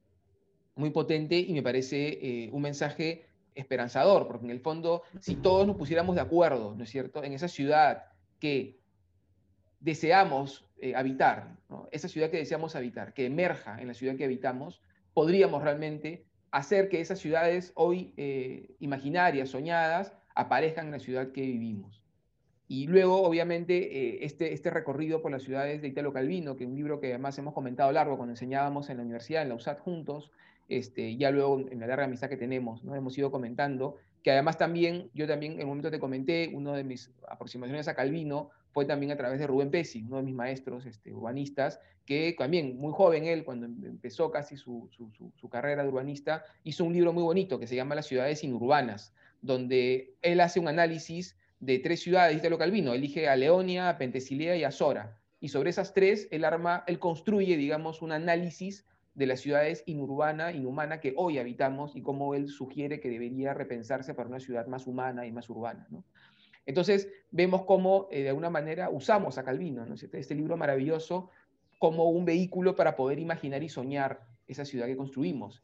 muy 0.75 0.91
potente 0.91 1.39
y 1.39 1.53
me 1.53 1.63
parece 1.63 2.19
eh, 2.23 2.51
un 2.53 2.63
mensaje 2.63 3.27
esperanzador, 3.55 4.27
porque 4.27 4.47
en 4.47 4.51
el 4.51 4.61
fondo, 4.61 5.03
si 5.21 5.37
todos 5.37 5.67
nos 5.67 5.77
pusiéramos 5.77 6.15
de 6.15 6.23
acuerdo, 6.23 6.75
¿no 6.75 6.85
es 6.85 6.91
cierto?, 6.91 7.25
en 7.25 7.33
esa 7.33 7.49
ciudad 7.49 8.05
que 8.39 8.81
deseamos 9.81 10.67
eh, 10.79 10.95
habitar, 10.95 11.57
esa 11.91 12.09
ciudad 12.09 12.31
que 12.31 12.39
deseamos 12.39 12.77
habitar, 12.77 13.13
que 13.15 13.27
emerja 13.27 13.81
en 13.81 13.89
la 13.89 13.95
ciudad 13.95 14.17
que 14.17 14.25
habitamos, 14.25 14.81
podríamos 15.15 15.63
realmente 15.63 16.27
hacer 16.51 16.89
que 16.89 17.01
esas 17.01 17.19
ciudades 17.19 17.73
hoy 17.75 18.15
imaginarias, 18.79 19.49
soñadas, 19.49 20.13
aparezcan 20.35 20.87
en 20.87 20.93
la 20.93 20.99
ciudad 20.99 21.33
que 21.33 21.43
vivimos. 21.43 22.01
Y 22.73 22.87
luego, 22.87 23.23
obviamente, 23.23 23.75
eh, 23.99 24.19
este, 24.23 24.55
este 24.55 24.71
recorrido 24.71 25.21
por 25.21 25.31
las 25.31 25.43
ciudades 25.43 25.83
de 25.83 25.88
Italo 25.88 26.11
Calvino, 26.11 26.57
que 26.57 26.64
es 26.64 26.71
un 26.71 26.75
libro 26.75 27.00
que 27.00 27.09
además 27.09 27.37
hemos 27.37 27.52
comentado 27.52 27.93
largo 27.93 28.17
cuando 28.17 28.33
enseñábamos 28.33 28.88
en 28.88 28.97
la 28.97 29.02
universidad, 29.02 29.43
en 29.43 29.50
la 29.50 29.57
USAT 29.57 29.79
juntos, 29.81 30.31
este, 30.71 31.19
ya 31.19 31.31
luego 31.31 31.61
en 31.71 31.81
la 31.81 31.87
larga 31.87 32.07
amistad 32.07 32.31
que 32.31 32.38
tenemos, 32.38 32.83
¿no? 32.83 32.95
hemos 32.95 33.19
ido 33.19 33.31
comentando, 33.31 33.99
que 34.23 34.31
además 34.31 34.57
también, 34.57 35.11
yo 35.12 35.26
también 35.26 35.52
en 35.57 35.64
un 35.64 35.69
momento 35.69 35.91
te 35.91 35.99
comenté, 35.99 36.50
uno 36.55 36.73
de 36.73 36.83
mis 36.83 37.11
aproximaciones 37.29 37.88
a 37.88 37.95
Calvino 37.95 38.49
fue 38.71 38.87
también 38.87 39.12
a 39.12 39.17
través 39.17 39.38
de 39.38 39.47
Rubén 39.47 39.71
Pesci, 39.71 40.02
uno 40.05 40.17
de 40.17 40.23
mis 40.23 40.35
maestros 40.35 40.87
este, 40.87 41.12
urbanistas, 41.12 41.79
que 42.07 42.35
también 42.38 42.79
muy 42.79 42.95
joven 42.95 43.26
él, 43.26 43.45
cuando 43.45 43.67
em, 43.67 43.85
empezó 43.85 44.31
casi 44.31 44.57
su, 44.57 44.88
su, 44.97 45.11
su, 45.38 45.49
carrera 45.50 45.83
de 45.83 45.91
urbanista, 45.91 46.43
hizo 46.64 46.85
un 46.85 46.95
libro 46.95 47.12
muy 47.12 47.23
bonito 47.23 47.59
que 47.59 47.67
se 47.67 47.76
llama 47.76 47.95
Las 47.95 48.07
ciudades 48.07 48.43
inurbanas, 48.43 49.12
donde 49.43 50.14
él 50.23 50.41
hace 50.41 50.59
un 50.59 50.69
análisis 50.69 51.37
de 51.62 51.78
tres 51.78 52.00
ciudades 52.00 52.35
de 52.35 52.38
Italo 52.40 52.59
Calvino, 52.59 52.92
elige 52.92 53.28
a 53.28 53.37
Leonia, 53.37 53.88
a 53.88 53.97
Pentesilea 53.97 54.57
y 54.57 54.64
a 54.64 54.73
Sora. 54.73 55.16
Y 55.38 55.49
sobre 55.49 55.71
esas 55.71 55.95
tres, 55.95 56.26
él, 56.33 56.45
arma, 56.45 56.83
él 56.88 56.99
construye, 56.99 57.57
digamos, 57.57 58.02
un 58.02 58.11
análisis 58.11 58.85
de 59.14 59.26
las 59.26 59.40
ciudades 59.40 59.85
inurbana, 59.87 60.50
inhumana 60.50 60.99
que 60.99 61.14
hoy 61.16 61.38
habitamos 61.38 61.95
y 61.95 62.02
cómo 62.02 62.35
él 62.35 62.49
sugiere 62.49 62.99
que 62.99 63.09
debería 63.09 63.54
repensarse 63.54 64.12
para 64.12 64.28
una 64.28 64.40
ciudad 64.40 64.66
más 64.66 64.88
humana 64.88 65.25
y 65.25 65.31
más 65.31 65.49
urbana. 65.49 65.87
Entonces, 66.66 67.09
vemos 67.31 67.62
cómo, 67.62 68.09
eh, 68.11 68.25
de 68.25 68.31
alguna 68.31 68.50
manera, 68.50 68.90
usamos 68.90 69.38
a 69.38 69.45
Calvino, 69.45 69.87
¿no? 69.87 69.95
este, 69.95 70.19
este 70.19 70.35
libro 70.35 70.57
maravilloso, 70.57 71.31
como 71.78 72.11
un 72.11 72.25
vehículo 72.25 72.75
para 72.75 72.97
poder 72.97 73.21
imaginar 73.21 73.62
y 73.62 73.69
soñar 73.69 74.26
esa 74.49 74.64
ciudad 74.64 74.87
que 74.87 74.97
construimos. 74.97 75.62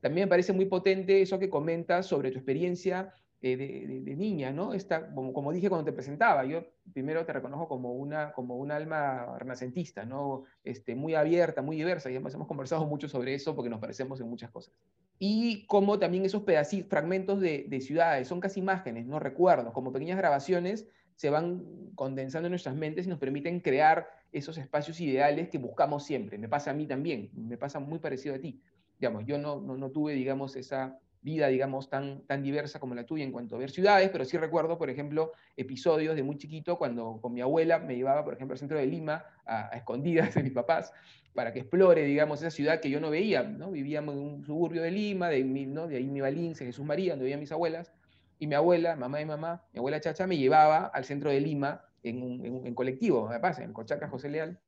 También 0.00 0.26
me 0.26 0.30
parece 0.30 0.54
muy 0.54 0.64
potente 0.64 1.20
eso 1.20 1.38
que 1.38 1.50
comentas 1.50 2.06
sobre 2.06 2.30
tu 2.30 2.38
experiencia 2.38 3.12
eh, 3.40 3.56
de, 3.56 4.16
niña, 4.16 4.50
¿no? 4.50 4.74
Esta, 4.74 5.12
como, 5.14 5.32
como, 5.32 5.52
dije 5.52 5.68
cuando 5.68 5.84
te 5.84 5.92
presentaba, 5.92 6.44
yo 6.44 6.64
primero 6.92 7.24
te 7.24 7.32
reconozco 7.32 7.68
como 7.68 7.92
una, 7.92 8.32
como 8.32 8.56
un 8.56 8.72
alma 8.72 9.38
renacentista, 9.38 10.04
¿no? 10.04 10.42
Este, 10.64 10.96
muy 10.96 11.14
abierta, 11.14 11.62
muy 11.62 11.76
diversa, 11.76 12.10
y 12.10 12.14
además 12.14 12.34
hemos 12.34 12.48
conversado 12.48 12.84
mucho 12.86 13.08
sobre 13.08 13.34
eso 13.34 13.54
porque 13.54 13.70
nos 13.70 13.78
parecemos 13.78 14.20
en 14.20 14.28
muchas 14.28 14.50
cosas. 14.50 14.74
Y 15.20 15.66
como 15.66 16.00
también 16.00 16.24
esos 16.24 16.42
pedacitos, 16.42 16.90
fragmentos 16.90 17.40
de, 17.40 17.66
de 17.68 17.80
ciudades, 17.80 18.26
son 18.26 18.40
casi 18.40 18.58
imágenes, 18.58 19.06
no 19.06 19.20
recuerdos, 19.20 19.72
como 19.72 19.92
pequeñas 19.92 20.18
grabaciones, 20.18 20.88
se 21.14 21.30
van 21.30 21.92
condensando 21.94 22.46
en 22.46 22.52
nuestras 22.52 22.74
mentes 22.74 23.06
y 23.06 23.08
nos 23.08 23.20
permiten 23.20 23.60
crear 23.60 24.08
esos 24.32 24.58
espacios 24.58 25.00
ideales 25.00 25.48
que 25.48 25.58
buscamos 25.58 26.04
siempre. 26.04 26.38
Me 26.38 26.48
pasa 26.48 26.72
a 26.72 26.74
mí 26.74 26.86
también, 26.86 27.30
me 27.34 27.56
pasa 27.56 27.78
muy 27.78 28.00
parecido 28.00 28.34
a 28.34 28.38
ti. 28.38 28.60
Digamos, 28.98 29.24
yo 29.26 29.38
no, 29.38 29.60
no, 29.60 29.76
no 29.76 29.90
tuve, 29.90 30.14
digamos, 30.14 30.56
esa 30.56 30.98
vida, 31.22 31.48
digamos, 31.48 31.88
tan, 31.88 32.22
tan 32.26 32.42
diversa 32.42 32.78
como 32.78 32.94
la 32.94 33.04
tuya 33.04 33.24
en 33.24 33.32
cuanto 33.32 33.56
a 33.56 33.58
ver 33.58 33.70
ciudades, 33.70 34.10
pero 34.10 34.24
sí 34.24 34.36
recuerdo, 34.36 34.78
por 34.78 34.90
ejemplo, 34.90 35.32
episodios 35.56 36.14
de 36.16 36.22
muy 36.22 36.38
chiquito 36.38 36.78
cuando 36.78 37.18
con 37.20 37.32
mi 37.32 37.40
abuela 37.40 37.78
me 37.78 37.96
llevaba, 37.96 38.24
por 38.24 38.34
ejemplo, 38.34 38.54
al 38.54 38.58
centro 38.58 38.78
de 38.78 38.86
Lima, 38.86 39.24
a, 39.44 39.68
escondidas 39.76 40.34
de 40.34 40.42
mis 40.42 40.52
papás, 40.52 40.92
para 41.34 41.52
que 41.52 41.60
explore, 41.60 42.02
digamos, 42.04 42.40
esa 42.40 42.50
ciudad 42.50 42.80
que 42.80 42.90
yo 42.90 43.00
no 43.00 43.10
veía, 43.10 43.42
¿no? 43.42 43.70
Vivíamos 43.70 44.14
en 44.14 44.20
un 44.20 44.44
suburbio 44.44 44.82
de 44.82 44.90
Lima, 44.90 45.28
de, 45.28 45.44
¿no? 45.44 45.86
de 45.86 45.96
ahí 45.96 46.08
mi 46.08 46.20
Balín, 46.20 46.54
Jesús 46.54 46.84
María, 46.84 47.12
donde 47.12 47.24
vivían 47.24 47.40
mis 47.40 47.52
abuelas, 47.52 47.92
y 48.38 48.46
mi 48.46 48.54
abuela, 48.54 48.96
mamá 48.96 49.20
y 49.20 49.26
mamá, 49.26 49.64
mi 49.72 49.78
abuela 49.78 50.00
Chacha, 50.00 50.26
me 50.26 50.36
llevaba 50.36 50.86
al 50.86 51.04
centro 51.04 51.30
de 51.30 51.40
Lima 51.40 51.84
en, 52.02 52.22
un, 52.22 52.66
en, 52.66 52.74
colectivo, 52.74 53.28
me 53.28 53.40
pasa, 53.40 53.64
en 53.64 53.72
Cochaca 53.72 54.08
José 54.08 54.28
Leal, 54.28 54.58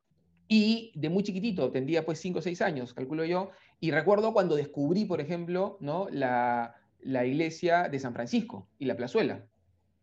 y 0.53 0.91
de 0.97 1.09
muy 1.09 1.23
chiquitito, 1.23 1.71
tendría 1.71 2.05
pues 2.05 2.19
5 2.19 2.41
o 2.41 2.43
6 2.43 2.61
años, 2.61 2.93
calculo 2.93 3.25
yo, 3.25 3.53
y 3.79 3.93
recuerdo 3.93 4.33
cuando 4.33 4.57
descubrí, 4.57 5.05
por 5.05 5.21
ejemplo, 5.21 5.79
¿no? 5.79 6.09
la, 6.11 6.75
la 6.99 7.25
iglesia 7.25 7.89
de 7.89 8.01
San 8.01 8.13
Francisco 8.13 8.67
y 8.77 8.87
la 8.87 8.97
plazuela, 8.97 9.47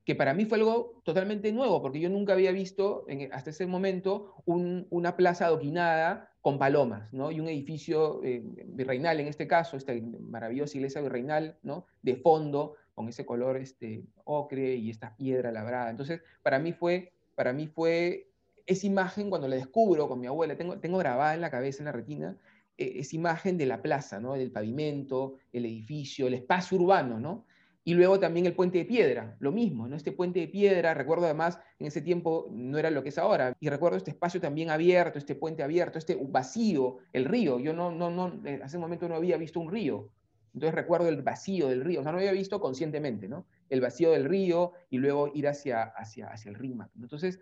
que 0.05 0.15
para 0.15 0.33
mí 0.33 0.45
fue 0.45 0.57
algo 0.57 1.01
totalmente 1.03 1.51
nuevo, 1.51 1.81
porque 1.81 1.99
yo 1.99 2.09
nunca 2.09 2.31
había 2.31 2.53
visto 2.53 3.03
en, 3.09 3.29
hasta 3.33 3.49
ese 3.49 3.65
momento 3.65 4.35
una 4.45 5.17
plaza 5.17 5.47
adoquinada 5.47 6.31
con 6.39 6.57
palomas, 6.57 7.11
¿no? 7.11 7.29
Y 7.29 7.41
un 7.41 7.49
edificio 7.49 8.23
eh, 8.23 8.41
virreinal, 8.67 9.19
en 9.19 9.27
este 9.27 9.47
caso, 9.47 9.75
esta 9.75 9.91
maravillosa 10.21 10.77
iglesia 10.77 11.01
virreinal, 11.01 11.57
¿no? 11.61 11.87
De 12.01 12.15
fondo, 12.15 12.75
con 12.95 13.09
ese 13.09 13.25
color 13.25 13.57
este, 13.57 14.05
ocre 14.23 14.75
y 14.75 14.89
esta 14.91 15.13
piedra 15.17 15.51
labrada. 15.51 15.89
Entonces, 15.89 16.21
para 16.41 16.57
mí 16.57 16.71
fue, 16.71 17.11
para 17.35 17.51
mí 17.51 17.67
fue 17.67 18.26
esa 18.67 18.85
imagen 18.85 19.29
cuando 19.29 19.47
la 19.47 19.55
descubro 19.55 20.07
con 20.07 20.19
mi 20.19 20.27
abuela, 20.27 20.55
tengo, 20.55 20.77
tengo 20.79 20.97
grabada 20.97 21.33
en 21.33 21.41
la 21.41 21.49
cabeza, 21.49 21.79
en 21.79 21.85
la 21.85 21.93
retina, 21.93 22.37
e, 22.77 22.99
esa 22.99 23.15
imagen 23.15 23.57
de 23.57 23.65
la 23.65 23.81
plaza, 23.81 24.19
¿no? 24.19 24.33
del 24.33 24.51
pavimento, 24.51 25.35
el 25.53 25.65
edificio, 25.65 26.27
el 26.27 26.35
espacio 26.35 26.77
urbano, 26.77 27.19
¿no? 27.19 27.45
Y 27.85 27.93
luego 27.93 28.19
también 28.19 28.45
el 28.45 28.53
puente 28.53 28.79
de 28.79 28.85
piedra, 28.85 29.37
lo 29.39 29.53
mismo, 29.53 29.87
¿no? 29.87 29.95
Este 29.95 30.11
puente 30.11 30.41
de 30.41 30.49
piedra, 30.49 30.93
recuerdo 30.93 31.23
además, 31.23 31.57
en 31.79 31.87
ese 31.87 32.01
tiempo 32.01 32.49
no 32.51 32.77
era 32.77 32.91
lo 32.91 33.01
que 33.01 33.09
es 33.09 33.17
ahora, 33.17 33.55
y 33.61 33.69
recuerdo 33.69 33.97
este 33.97 34.11
espacio 34.11 34.41
también 34.41 34.69
abierto, 34.69 35.17
este 35.17 35.35
puente 35.35 35.63
abierto, 35.63 35.97
este 35.97 36.19
vacío, 36.21 36.97
el 37.13 37.23
río, 37.23 37.59
yo 37.59 37.71
no, 37.71 37.89
no, 37.89 38.09
no, 38.09 38.41
eh, 38.45 38.59
hace 38.61 38.75
un 38.75 38.81
momento 38.81 39.07
no 39.07 39.15
había 39.15 39.37
visto 39.37 39.61
un 39.61 39.71
río, 39.71 40.11
entonces 40.53 40.73
recuerdo 40.73 41.07
el 41.07 41.21
vacío 41.21 41.67
del 41.67 41.85
río, 41.85 41.99
o 41.99 42.03
sea, 42.03 42.11
no 42.11 42.17
había 42.17 42.31
visto 42.31 42.59
conscientemente, 42.59 43.27
¿no? 43.27 43.45
El 43.69 43.79
vacío 43.79 44.11
del 44.11 44.25
río 44.25 44.73
y 44.89 44.97
luego 44.97 45.31
ir 45.35 45.47
hacia, 45.47 45.83
hacia, 45.83 46.29
hacia 46.29 46.49
el 46.49 46.55
Rímac. 46.55 46.89
Entonces, 46.99 47.39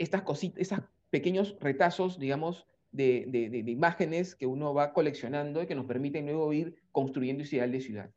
estas 0.00 0.22
cositas, 0.22 0.60
esos 0.60 0.80
pequeños 1.10 1.56
retazos, 1.60 2.18
digamos, 2.18 2.66
de, 2.90 3.62
imágenes 3.66 4.34
que 4.34 4.46
uno 4.46 4.74
va 4.74 4.92
coleccionando 4.92 5.62
y 5.62 5.66
que 5.66 5.74
nos 5.74 5.86
permiten 5.86 6.26
luego 6.26 6.52
ir 6.52 6.74
construyendo 6.90 7.44
ese 7.44 7.56
ideal 7.56 7.70
de 7.70 7.80
ciudad. 7.80 8.10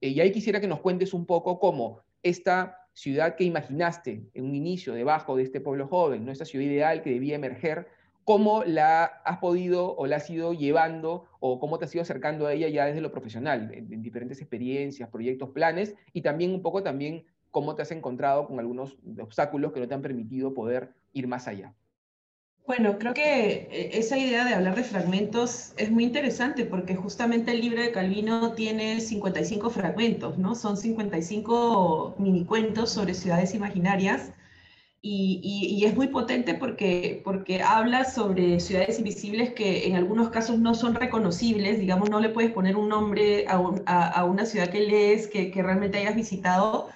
Eh, 0.00 0.08
y 0.08 0.20
ahí 0.20 0.32
quisiera 0.32 0.60
que 0.60 0.66
nos 0.66 0.80
cuentes 0.80 1.14
un 1.14 1.26
poco 1.26 1.60
cómo 1.60 2.00
esta 2.22 2.88
ciudad 2.94 3.36
que 3.36 3.44
imaginaste 3.44 4.28
en 4.34 4.44
un 4.44 4.54
inicio 4.54 4.94
debajo 4.94 5.36
de 5.36 5.44
este 5.44 5.60
pueblo 5.60 5.86
joven, 5.86 6.24
¿no? 6.24 6.32
esta 6.32 6.44
ciudad 6.44 6.64
ideal 6.64 7.02
que 7.02 7.10
debía 7.10 7.36
emerger, 7.36 7.86
cómo 8.24 8.64
la 8.64 9.04
has 9.04 9.38
podido 9.38 9.94
o 9.96 10.06
la 10.06 10.16
has 10.16 10.28
ido 10.28 10.52
llevando 10.52 11.24
o 11.40 11.60
cómo 11.60 11.78
te 11.78 11.84
has 11.84 11.94
ido 11.94 12.02
acercando 12.02 12.46
a 12.46 12.52
ella 12.52 12.68
ya 12.68 12.86
desde 12.86 13.00
lo 13.00 13.12
profesional, 13.12 13.70
en, 13.72 14.02
diferentes 14.02 14.40
experiencias, 14.40 15.08
proyectos, 15.08 15.50
planes, 15.50 15.94
y 16.12 16.22
también 16.22 16.52
un 16.52 16.60
poco 16.60 16.82
también 16.82 17.24
cómo 17.50 17.74
te 17.74 17.82
has 17.82 17.90
encontrado 17.92 18.46
con 18.46 18.58
algunos 18.58 18.98
obstáculos 19.18 19.72
que 19.72 19.80
no 19.80 19.88
te 19.88 19.94
han 19.94 20.02
permitido 20.02 20.52
poder 20.52 20.92
ir 21.12 21.26
más 21.26 21.48
allá. 21.48 21.74
Bueno, 22.68 22.98
creo 22.98 23.14
que 23.14 23.68
eh, 23.70 23.90
esa 23.94 24.18
idea 24.18 24.44
de 24.44 24.52
hablar 24.54 24.76
de 24.76 24.84
fragmentos 24.84 25.72
es 25.78 25.90
muy 25.90 26.04
interesante 26.04 26.66
porque 26.66 26.96
justamente 26.96 27.52
el 27.52 27.62
libro 27.62 27.80
de 27.80 27.92
Calvino 27.92 28.52
tiene 28.52 29.00
55 29.00 29.70
fragmentos, 29.70 30.36
¿no? 30.36 30.54
Son 30.54 30.76
55 30.76 32.16
minicuentos 32.18 32.90
sobre 32.90 33.14
ciudades 33.14 33.54
imaginarias 33.54 34.32
y, 35.00 35.84
es 35.86 35.94
muy 35.96 36.08
potente 36.08 36.54
porque, 36.54 37.22
porque 37.24 37.62
habla 37.62 38.04
sobre 38.04 38.60
ciudades 38.60 38.98
invisibles 38.98 39.54
que 39.54 39.86
en 39.86 39.96
algunos 39.96 40.30
casos 40.30 40.58
no 40.58 40.74
son 40.74 40.94
reconocibles, 40.94 41.78
digamos, 41.78 42.10
no 42.10 42.20
le 42.20 42.28
puedes 42.28 42.52
poner 42.52 42.76
un 42.76 42.88
nombre 42.88 43.46
a, 43.48 44.24
una 44.24 44.44
ciudad 44.44 44.68
que 44.68 44.80
lees, 44.80 45.28
que, 45.28 45.50
que 45.50 45.62
realmente 45.62 45.98
hayas 45.98 46.16
visitado, 46.16 46.88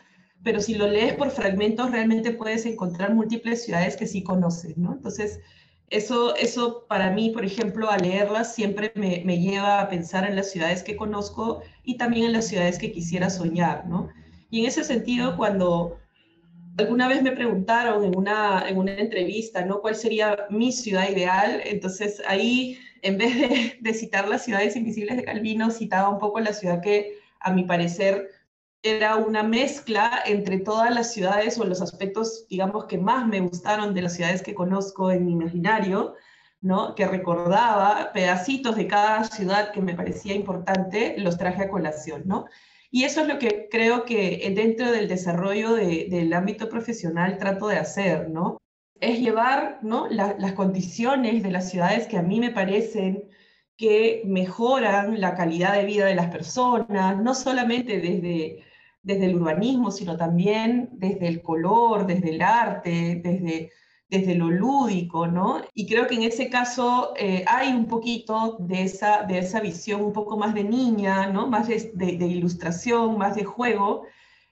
pero 0.43 0.61
si 0.61 0.75
lo 0.75 0.89
lees 0.89 1.15
por 1.15 1.31
fragmentos 1.31 1.91
realmente 1.91 2.33
puedes 2.33 2.67
encontrar 2.67 3.15
múltiples 3.15 3.65
ciudades 3.65 3.97
que 3.97 4.07
sí 4.07 4.23
conoces, 4.23 4.77
¿no? 4.77 4.93
Entonces, 4.93 5.41
eso, 5.91 6.35
eso 6.37 6.87
para 6.89 7.11
mí, 7.11 7.31
por 7.31 7.45
ejemplo, 7.45 7.91
al 7.91 8.03
leerlas 8.03 8.55
siempre 8.55 8.93
me, 8.95 9.23
me, 9.25 9.39
lleva 9.39 9.81
a 9.81 9.89
pensar 9.89 10.25
en 10.29 10.37
las 10.37 10.51
ciudades 10.51 10.83
que 10.83 10.97
conozco 10.97 11.63
y 11.85 11.97
también 11.97 12.27
en 12.27 12.33
las 12.33 12.49
ciudades 12.49 12.79
que 12.79 12.93
quisiera 12.93 13.29
soñar, 13.29 13.87
¿no? 13.87 14.09
Y 14.51 14.61
en 14.61 14.67
ese 14.67 14.85
sentido, 14.85 15.37
cuando, 15.37 15.99
alguna 16.79 17.09
vez 17.09 17.23
me 17.23 17.33
preguntaron 17.33 18.05
en 18.05 18.17
una, 18.17 18.65
en 18.69 18.79
una 18.79 18.95
entrevista, 18.95 19.65
¿no? 19.65 19.81
¿Cuál 19.81 19.95
sería 19.95 20.47
mi 20.51 20.73
ciudad 20.73 21.09
ideal? 21.11 21.61
Entonces 21.65 22.23
ahí, 22.27 22.79
en 23.03 23.19
vez 23.19 23.39
de, 23.39 23.79
de 23.81 23.95
citar 23.95 24.29
las 24.29 24.45
ciudades 24.45 24.77
invisibles 24.77 25.17
de 25.17 25.25
Calvino, 25.25 25.71
citaba 25.71 26.09
un 26.09 26.19
poco 26.19 26.41
la 26.41 26.55
ciudad 26.55 26.81
que, 26.81 27.19
a 27.39 27.53
mi 27.53 27.65
parecer, 27.65 28.31
era 28.83 29.17
una 29.17 29.43
mezcla 29.43 30.23
entre 30.27 30.59
todas 30.59 30.93
las 30.93 31.13
ciudades 31.13 31.59
o 31.59 31.65
los 31.65 31.81
aspectos, 31.81 32.47
digamos, 32.49 32.87
que 32.87 32.99
más 32.99 33.27
me 33.27 33.41
gustaron 33.41 33.95
de 33.95 34.03
las 34.03 34.15
ciudades 34.15 34.43
que 34.43 34.55
conozco 34.55 35.11
en 35.13 35.25
mi 35.25 35.33
imaginario, 35.33 36.15
¿no? 36.61 36.95
que 36.95 37.07
recordaba 37.07 38.11
pedacitos 38.13 38.77
de 38.77 38.89
cada 38.89 39.25
ciudad 39.25 39.73
que 39.73 39.81
me 39.81 39.95
parecía 39.95 40.35
importante, 40.35 41.15
los 41.19 41.39
traje 41.39 41.63
a 41.63 41.71
colación. 41.71 42.23
¿no? 42.27 42.47
Y 42.91 43.05
eso 43.05 43.23
es 43.23 43.29
lo 43.29 43.39
que 43.39 43.69
creo 43.71 44.05
que 44.05 44.53
dentro 44.55 44.91
del 44.91 45.09
desarrollo 45.09 45.75
del 45.75 46.33
ámbito 46.33 46.69
profesional 46.69 47.39
trato 47.39 47.69
de 47.69 47.79
hacer, 47.79 48.31
¿no? 48.31 48.59
Es 49.01 49.19
llevar 49.19 49.79
¿no? 49.83 50.09
las 50.09 50.53
condiciones 50.53 51.43
de 51.43 51.51
las 51.51 51.71
ciudades 51.71 52.07
que 52.07 52.19
a 52.19 52.23
mí 52.23 52.39
me 52.39 52.51
parecen 52.51 53.29
que 53.77 54.23
mejoran 54.27 55.21
la 55.21 55.35
calidad 55.35 55.75
de 55.75 55.87
vida 55.87 56.07
de 56.07 56.15
las 56.15 56.31
personas, 56.31 57.21
no 57.21 57.35
solamente 57.35 58.01
desde, 58.01 58.63
desde 59.03 59.27
el 59.27 59.37
urbanismo, 59.37 59.91
sino 59.91 60.17
también 60.17 60.91
desde 60.93 61.29
el 61.29 61.43
color, 61.43 62.07
desde 62.07 62.31
el 62.31 62.43
arte, 62.43 63.21
desde 63.23 63.71
desde 64.13 64.35
lo 64.35 64.51
lúdico, 64.51 65.27
¿no? 65.27 65.63
Y 65.73 65.87
creo 65.87 66.07
que 66.07 66.17
en 66.17 66.25
ese 66.25 66.51
caso 66.51 67.15
eh, 67.17 67.47
hay 67.49 67.73
un 67.73 67.87
poquito 67.87 68.59
de 68.61 68.83
esa, 68.83 69.23
de 69.23 69.39
esa 69.39 69.61
visión 69.61 70.05
un 70.05 70.13
poco 70.13 70.37
más 70.37 70.53
de 70.53 70.65
niña, 70.65 71.29
¿no? 71.29 71.47
Más 71.47 71.67
de, 71.67 71.93
de, 71.95 72.27
ilustración, 72.27 73.17
más 73.17 73.37
de 73.37 73.45
juego 73.45 74.05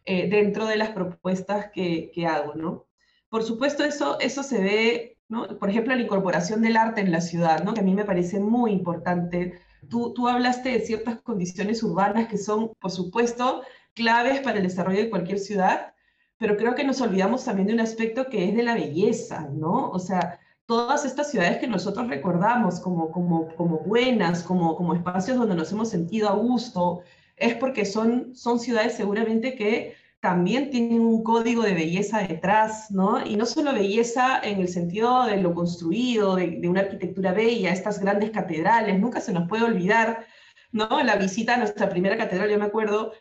eh, 0.06 0.30
dentro 0.30 0.64
de 0.64 0.76
las 0.76 0.90
propuestas 0.90 1.70
que, 1.74 2.10
que, 2.14 2.26
hago, 2.26 2.54
¿no? 2.54 2.86
Por 3.28 3.42
supuesto, 3.42 3.84
eso, 3.84 4.18
eso 4.18 4.42
se 4.42 4.62
ve, 4.62 5.18
¿no? 5.28 5.46
Por 5.58 5.68
ejemplo, 5.68 5.94
la 5.94 6.02
incorporación 6.02 6.62
del 6.62 6.78
arte 6.78 7.02
en 7.02 7.12
la 7.12 7.20
ciudad, 7.20 7.62
¿no? 7.62 7.74
Que 7.74 7.80
a 7.80 7.84
mí 7.84 7.94
me 7.94 8.06
parece 8.06 8.40
muy 8.40 8.72
importante. 8.72 9.60
Tú, 9.90 10.14
tú 10.14 10.26
hablaste 10.26 10.70
de 10.70 10.80
ciertas 10.80 11.20
condiciones 11.20 11.82
urbanas 11.82 12.28
que 12.28 12.38
son, 12.38 12.72
por 12.80 12.90
supuesto, 12.90 13.60
claves 13.94 14.40
para 14.40 14.58
el 14.58 14.64
desarrollo 14.64 15.00
de 15.00 15.10
cualquier 15.10 15.38
ciudad, 15.38 15.94
pero 16.38 16.56
creo 16.56 16.74
que 16.74 16.84
nos 16.84 17.00
olvidamos 17.00 17.44
también 17.44 17.68
de 17.68 17.74
un 17.74 17.80
aspecto 17.80 18.28
que 18.28 18.48
es 18.48 18.56
de 18.56 18.62
la 18.62 18.74
belleza, 18.74 19.48
¿no? 19.52 19.90
O 19.90 19.98
sea, 19.98 20.40
todas 20.66 21.04
estas 21.04 21.30
ciudades 21.30 21.58
que 21.58 21.66
nosotros 21.66 22.08
recordamos 22.08 22.80
como, 22.80 23.10
como, 23.10 23.54
como 23.56 23.80
buenas, 23.80 24.42
como, 24.42 24.76
como 24.76 24.94
espacios 24.94 25.36
donde 25.36 25.56
nos 25.56 25.72
hemos 25.72 25.90
sentido 25.90 26.28
a 26.28 26.34
gusto, 26.34 27.02
es 27.36 27.54
porque 27.56 27.84
son, 27.84 28.34
son 28.34 28.60
ciudades 28.60 28.94
seguramente 28.94 29.54
que 29.54 29.96
también 30.20 30.70
tienen 30.70 31.00
un 31.00 31.22
código 31.22 31.62
de 31.62 31.74
belleza 31.74 32.20
detrás, 32.20 32.90
¿no? 32.90 33.24
Y 33.26 33.36
no 33.36 33.46
solo 33.46 33.72
belleza 33.72 34.38
en 34.42 34.60
el 34.60 34.68
sentido 34.68 35.24
de 35.26 35.38
lo 35.38 35.54
construido, 35.54 36.36
de, 36.36 36.58
de 36.60 36.68
una 36.68 36.82
arquitectura 36.82 37.32
bella, 37.32 37.72
estas 37.72 37.98
grandes 38.00 38.30
catedrales, 38.30 39.00
nunca 39.00 39.20
se 39.20 39.32
nos 39.32 39.48
puede 39.48 39.64
olvidar, 39.64 40.26
¿no? 40.72 41.02
La 41.02 41.16
visita 41.16 41.54
a 41.54 41.58
nuestra 41.58 41.88
primera 41.88 42.16
catedral, 42.16 42.50
yo 42.50 42.58
me 42.58 42.66
acuerdo, 42.66 43.12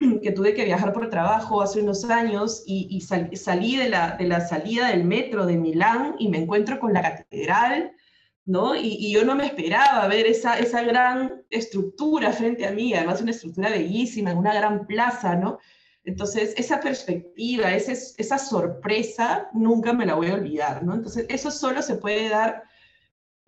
que 0.22 0.32
tuve 0.32 0.54
que 0.54 0.64
viajar 0.64 0.92
por 0.92 1.10
trabajo 1.10 1.60
hace 1.60 1.80
unos 1.80 2.04
años 2.04 2.62
y, 2.66 3.00
salí 3.00 3.76
de 3.76 3.88
la, 3.88 4.16
de 4.16 4.26
la 4.26 4.40
salida 4.40 4.88
del 4.88 5.04
metro 5.04 5.46
de 5.46 5.56
Milán 5.56 6.14
y 6.18 6.28
me 6.28 6.38
encuentro 6.38 6.78
con 6.78 6.92
la 6.92 7.02
catedral, 7.02 7.92
¿no? 8.44 8.76
Y, 8.76 9.12
yo 9.12 9.24
no 9.24 9.34
me 9.34 9.46
esperaba 9.46 10.06
ver 10.06 10.26
esa, 10.26 10.58
esa 10.58 10.82
gran 10.82 11.42
estructura 11.50 12.32
frente 12.32 12.66
a 12.66 12.70
mí, 12.70 12.94
además 12.94 13.20
una 13.20 13.32
estructura 13.32 13.70
bellísima, 13.70 14.34
una 14.34 14.54
gran 14.54 14.86
plaza, 14.86 15.34
¿no? 15.34 15.58
Entonces, 16.04 16.54
esa 16.56 16.80
perspectiva, 16.80 17.74
esa, 17.74 17.92
esa 17.92 18.38
sorpresa, 18.38 19.50
nunca 19.52 19.92
me 19.92 20.06
la 20.06 20.14
voy 20.14 20.28
a 20.28 20.34
olvidar, 20.34 20.82
¿no? 20.82 20.94
Entonces, 20.94 21.26
eso 21.28 21.50
solo 21.50 21.82
se 21.82 21.96
puede 21.96 22.28
dar 22.28 22.62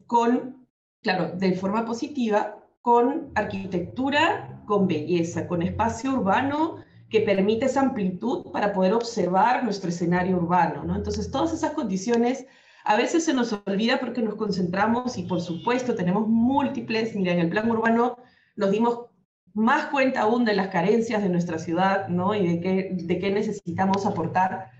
con, 0.06 0.66
claro, 1.00 1.32
de 1.36 1.52
forma 1.52 1.86
positiva, 1.86 2.58
con 2.82 3.30
arquitectura, 3.34 4.59
con 4.70 4.86
belleza, 4.86 5.48
con 5.48 5.62
espacio 5.62 6.12
urbano 6.12 6.76
que 7.08 7.22
permite 7.22 7.66
esa 7.66 7.80
amplitud 7.80 8.52
para 8.52 8.72
poder 8.72 8.94
observar 8.94 9.64
nuestro 9.64 9.90
escenario 9.90 10.36
urbano. 10.36 10.84
¿no? 10.84 10.94
Entonces, 10.94 11.28
todas 11.28 11.52
esas 11.52 11.72
condiciones 11.72 12.46
a 12.84 12.96
veces 12.96 13.24
se 13.24 13.34
nos 13.34 13.52
olvida 13.52 13.98
porque 13.98 14.22
nos 14.22 14.36
concentramos 14.36 15.18
y 15.18 15.24
por 15.24 15.40
supuesto 15.40 15.96
tenemos 15.96 16.28
múltiples, 16.28 17.16
mira, 17.16 17.32
en 17.32 17.40
el 17.40 17.50
plan 17.50 17.68
urbano 17.68 18.16
nos 18.54 18.70
dimos 18.70 19.06
más 19.54 19.86
cuenta 19.86 20.20
aún 20.20 20.44
de 20.44 20.54
las 20.54 20.68
carencias 20.68 21.20
de 21.20 21.30
nuestra 21.30 21.58
ciudad 21.58 22.06
¿no? 22.06 22.32
y 22.36 22.46
de 22.46 22.60
qué, 22.60 22.90
de 22.92 23.18
qué 23.18 23.32
necesitamos 23.32 24.06
aportar 24.06 24.70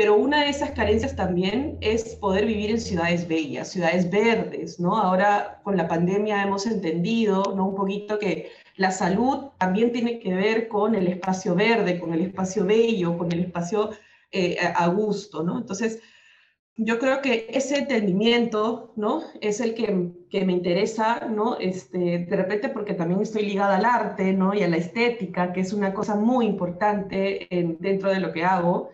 pero 0.00 0.16
una 0.16 0.44
de 0.44 0.50
esas 0.50 0.70
carencias 0.70 1.16
también 1.16 1.76
es 1.80 2.14
poder 2.16 2.46
vivir 2.46 2.70
en 2.70 2.80
ciudades 2.80 3.26
bellas, 3.26 3.68
ciudades 3.68 4.08
verdes, 4.08 4.78
¿no? 4.80 4.96
Ahora 4.96 5.60
con 5.64 5.76
la 5.76 5.88
pandemia 5.88 6.42
hemos 6.42 6.66
entendido, 6.66 7.42
¿no? 7.56 7.66
Un 7.68 7.74
poquito 7.74 8.18
que 8.18 8.50
la 8.80 8.90
salud 8.90 9.50
también 9.58 9.92
tiene 9.92 10.18
que 10.18 10.32
ver 10.32 10.66
con 10.66 10.94
el 10.94 11.06
espacio 11.06 11.54
verde, 11.54 12.00
con 12.00 12.14
el 12.14 12.22
espacio 12.22 12.64
bello, 12.64 13.18
con 13.18 13.30
el 13.30 13.40
espacio 13.40 13.90
eh, 14.32 14.56
a 14.58 14.86
gusto, 14.86 15.42
¿no? 15.42 15.58
Entonces, 15.58 16.00
yo 16.76 16.98
creo 16.98 17.20
que 17.20 17.46
ese 17.50 17.76
entendimiento, 17.76 18.94
¿no? 18.96 19.22
Es 19.42 19.60
el 19.60 19.74
que, 19.74 20.12
que, 20.30 20.46
me 20.46 20.54
interesa, 20.54 21.28
¿no? 21.28 21.58
Este, 21.58 22.20
de 22.20 22.36
repente 22.36 22.70
porque 22.70 22.94
también 22.94 23.20
estoy 23.20 23.42
ligada 23.44 23.76
al 23.76 23.84
arte, 23.84 24.32
¿no? 24.32 24.54
Y 24.54 24.62
a 24.62 24.68
la 24.68 24.78
estética, 24.78 25.52
que 25.52 25.60
es 25.60 25.74
una 25.74 25.92
cosa 25.92 26.16
muy 26.16 26.46
importante 26.46 27.48
dentro 27.80 28.08
de 28.08 28.20
lo 28.20 28.32
que 28.32 28.44
hago. 28.44 28.88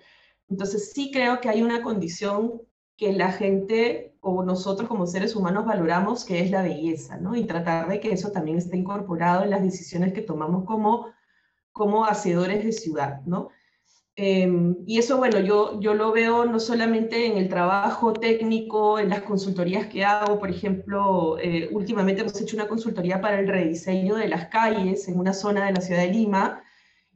Entonces 0.50 0.90
sí 0.94 1.12
creo 1.12 1.40
que 1.40 1.48
hay 1.48 1.62
una 1.62 1.82
condición 1.82 2.60
que 2.96 3.12
la 3.12 3.30
gente 3.30 4.15
o 4.26 4.42
nosotros 4.44 4.88
como 4.88 5.06
seres 5.06 5.36
humanos 5.36 5.64
valoramos, 5.64 6.24
que 6.24 6.40
es 6.40 6.50
la 6.50 6.62
belleza, 6.62 7.16
¿no? 7.18 7.36
Y 7.36 7.44
tratar 7.44 7.88
de 7.88 8.00
que 8.00 8.12
eso 8.12 8.32
también 8.32 8.58
esté 8.58 8.76
incorporado 8.76 9.44
en 9.44 9.50
las 9.50 9.62
decisiones 9.62 10.12
que 10.12 10.22
tomamos 10.22 10.64
como, 10.64 11.06
como 11.72 12.04
hacedores 12.04 12.64
de 12.64 12.72
ciudad, 12.72 13.22
¿no? 13.24 13.50
Em, 14.16 14.76
y 14.86 14.98
eso, 14.98 15.18
bueno, 15.18 15.38
yo, 15.40 15.78
yo 15.80 15.94
lo 15.94 16.10
veo 16.10 16.46
no 16.46 16.58
solamente 16.58 17.26
en 17.26 17.36
el 17.36 17.48
trabajo 17.48 18.14
técnico, 18.14 18.98
en 18.98 19.10
las 19.10 19.22
consultorías 19.22 19.86
que 19.88 20.04
hago, 20.04 20.40
por 20.40 20.50
ejemplo, 20.50 21.38
eh, 21.38 21.68
últimamente 21.70 22.22
hemos 22.22 22.40
hecho 22.40 22.56
una 22.56 22.66
consultoría 22.66 23.20
para 23.20 23.38
el 23.38 23.46
rediseño 23.46 24.16
de 24.16 24.28
las 24.28 24.46
calles 24.48 25.06
en 25.08 25.20
una 25.20 25.34
zona 25.34 25.66
de 25.66 25.72
la 25.72 25.80
ciudad 25.82 26.00
de 26.00 26.12
Lima, 26.12 26.62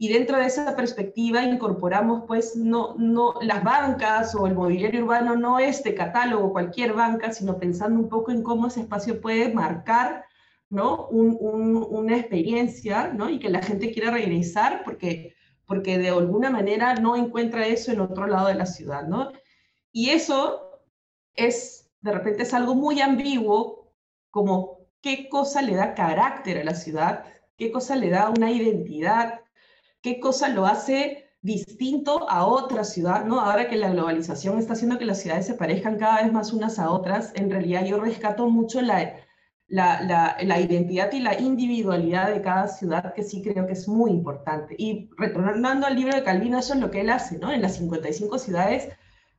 y 0.02 0.08
dentro 0.08 0.38
de 0.38 0.46
esa 0.46 0.74
perspectiva 0.74 1.42
incorporamos 1.42 2.24
pues 2.26 2.56
no, 2.56 2.94
no 2.96 3.34
las 3.42 3.62
bancas 3.62 4.34
o 4.34 4.46
el 4.46 4.54
mobiliario 4.54 5.02
urbano 5.02 5.36
no 5.36 5.58
es 5.58 5.84
de 5.84 5.94
catálogo 5.94 6.52
cualquier 6.52 6.94
banca, 6.94 7.34
sino 7.34 7.58
pensando 7.58 8.00
un 8.00 8.08
poco 8.08 8.30
en 8.30 8.42
cómo 8.42 8.68
ese 8.68 8.80
espacio 8.80 9.20
puede 9.20 9.52
marcar 9.52 10.24
¿no? 10.70 11.06
una 11.08 12.16
experiencia 12.16 13.08
¿no? 13.08 13.28
y 13.28 13.38
que 13.38 13.50
la 13.50 13.60
gente 13.60 13.92
quiera 13.92 14.10
regresar 14.10 14.84
porque, 14.86 15.34
porque 15.66 15.98
de 15.98 16.08
alguna 16.08 16.48
manera 16.48 16.94
no 16.94 17.14
encuentra 17.14 17.66
eso 17.66 17.92
en 17.92 18.00
otro 18.00 18.26
lado 18.26 18.48
de 18.48 18.54
la 18.54 18.64
ciudad. 18.64 19.06
¿no? 19.06 19.30
Y 19.92 20.08
eso 20.08 20.80
es, 21.34 21.90
de 22.00 22.12
repente 22.12 22.44
es 22.44 22.54
algo 22.54 22.74
muy 22.74 23.02
ambiguo, 23.02 23.92
como 24.30 24.78
qué 25.02 25.28
cosa 25.28 25.60
le 25.60 25.74
da 25.74 25.92
carácter 25.92 26.56
a 26.56 26.64
la 26.64 26.74
ciudad, 26.74 27.26
qué 27.58 27.70
cosa 27.70 27.96
le 27.96 28.08
da 28.08 28.30
una 28.30 28.50
identidad, 28.50 29.40
qué 30.02 30.20
cosa 30.20 30.48
lo 30.48 30.66
hace 30.66 31.30
distinto 31.42 32.28
a 32.28 32.46
otra 32.46 32.84
ciudad, 32.84 33.24
¿no? 33.24 33.40
Ahora 33.40 33.68
que 33.68 33.76
la 33.76 33.90
globalización 33.90 34.58
está 34.58 34.74
haciendo 34.74 34.98
que 34.98 35.06
las 35.06 35.20
ciudades 35.20 35.46
se 35.46 35.54
parezcan 35.54 35.98
cada 35.98 36.22
vez 36.22 36.32
más 36.32 36.52
unas 36.52 36.78
a 36.78 36.90
otras, 36.90 37.32
en 37.34 37.50
realidad 37.50 37.84
yo 37.84 37.98
rescato 37.98 38.48
mucho 38.48 38.82
la, 38.82 39.14
la, 39.68 40.36
la, 40.42 40.60
identidad 40.60 41.10
y 41.12 41.20
la 41.20 41.38
individualidad 41.40 42.30
de 42.32 42.42
cada 42.42 42.68
ciudad, 42.68 43.14
que 43.14 43.22
sí 43.22 43.42
creo 43.42 43.66
que 43.66 43.72
es 43.72 43.88
muy 43.88 44.10
importante. 44.10 44.74
Y 44.76 45.08
retornando 45.16 45.86
al 45.86 45.96
libro 45.96 46.14
de 46.14 46.24
Calvino, 46.24 46.58
eso 46.58 46.74
es 46.74 46.80
lo 46.80 46.90
que 46.90 47.00
él 47.00 47.10
hace, 47.10 47.38
¿no? 47.38 47.52
En 47.52 47.62
las 47.62 47.76
55 47.76 48.38
ciudades 48.38 48.88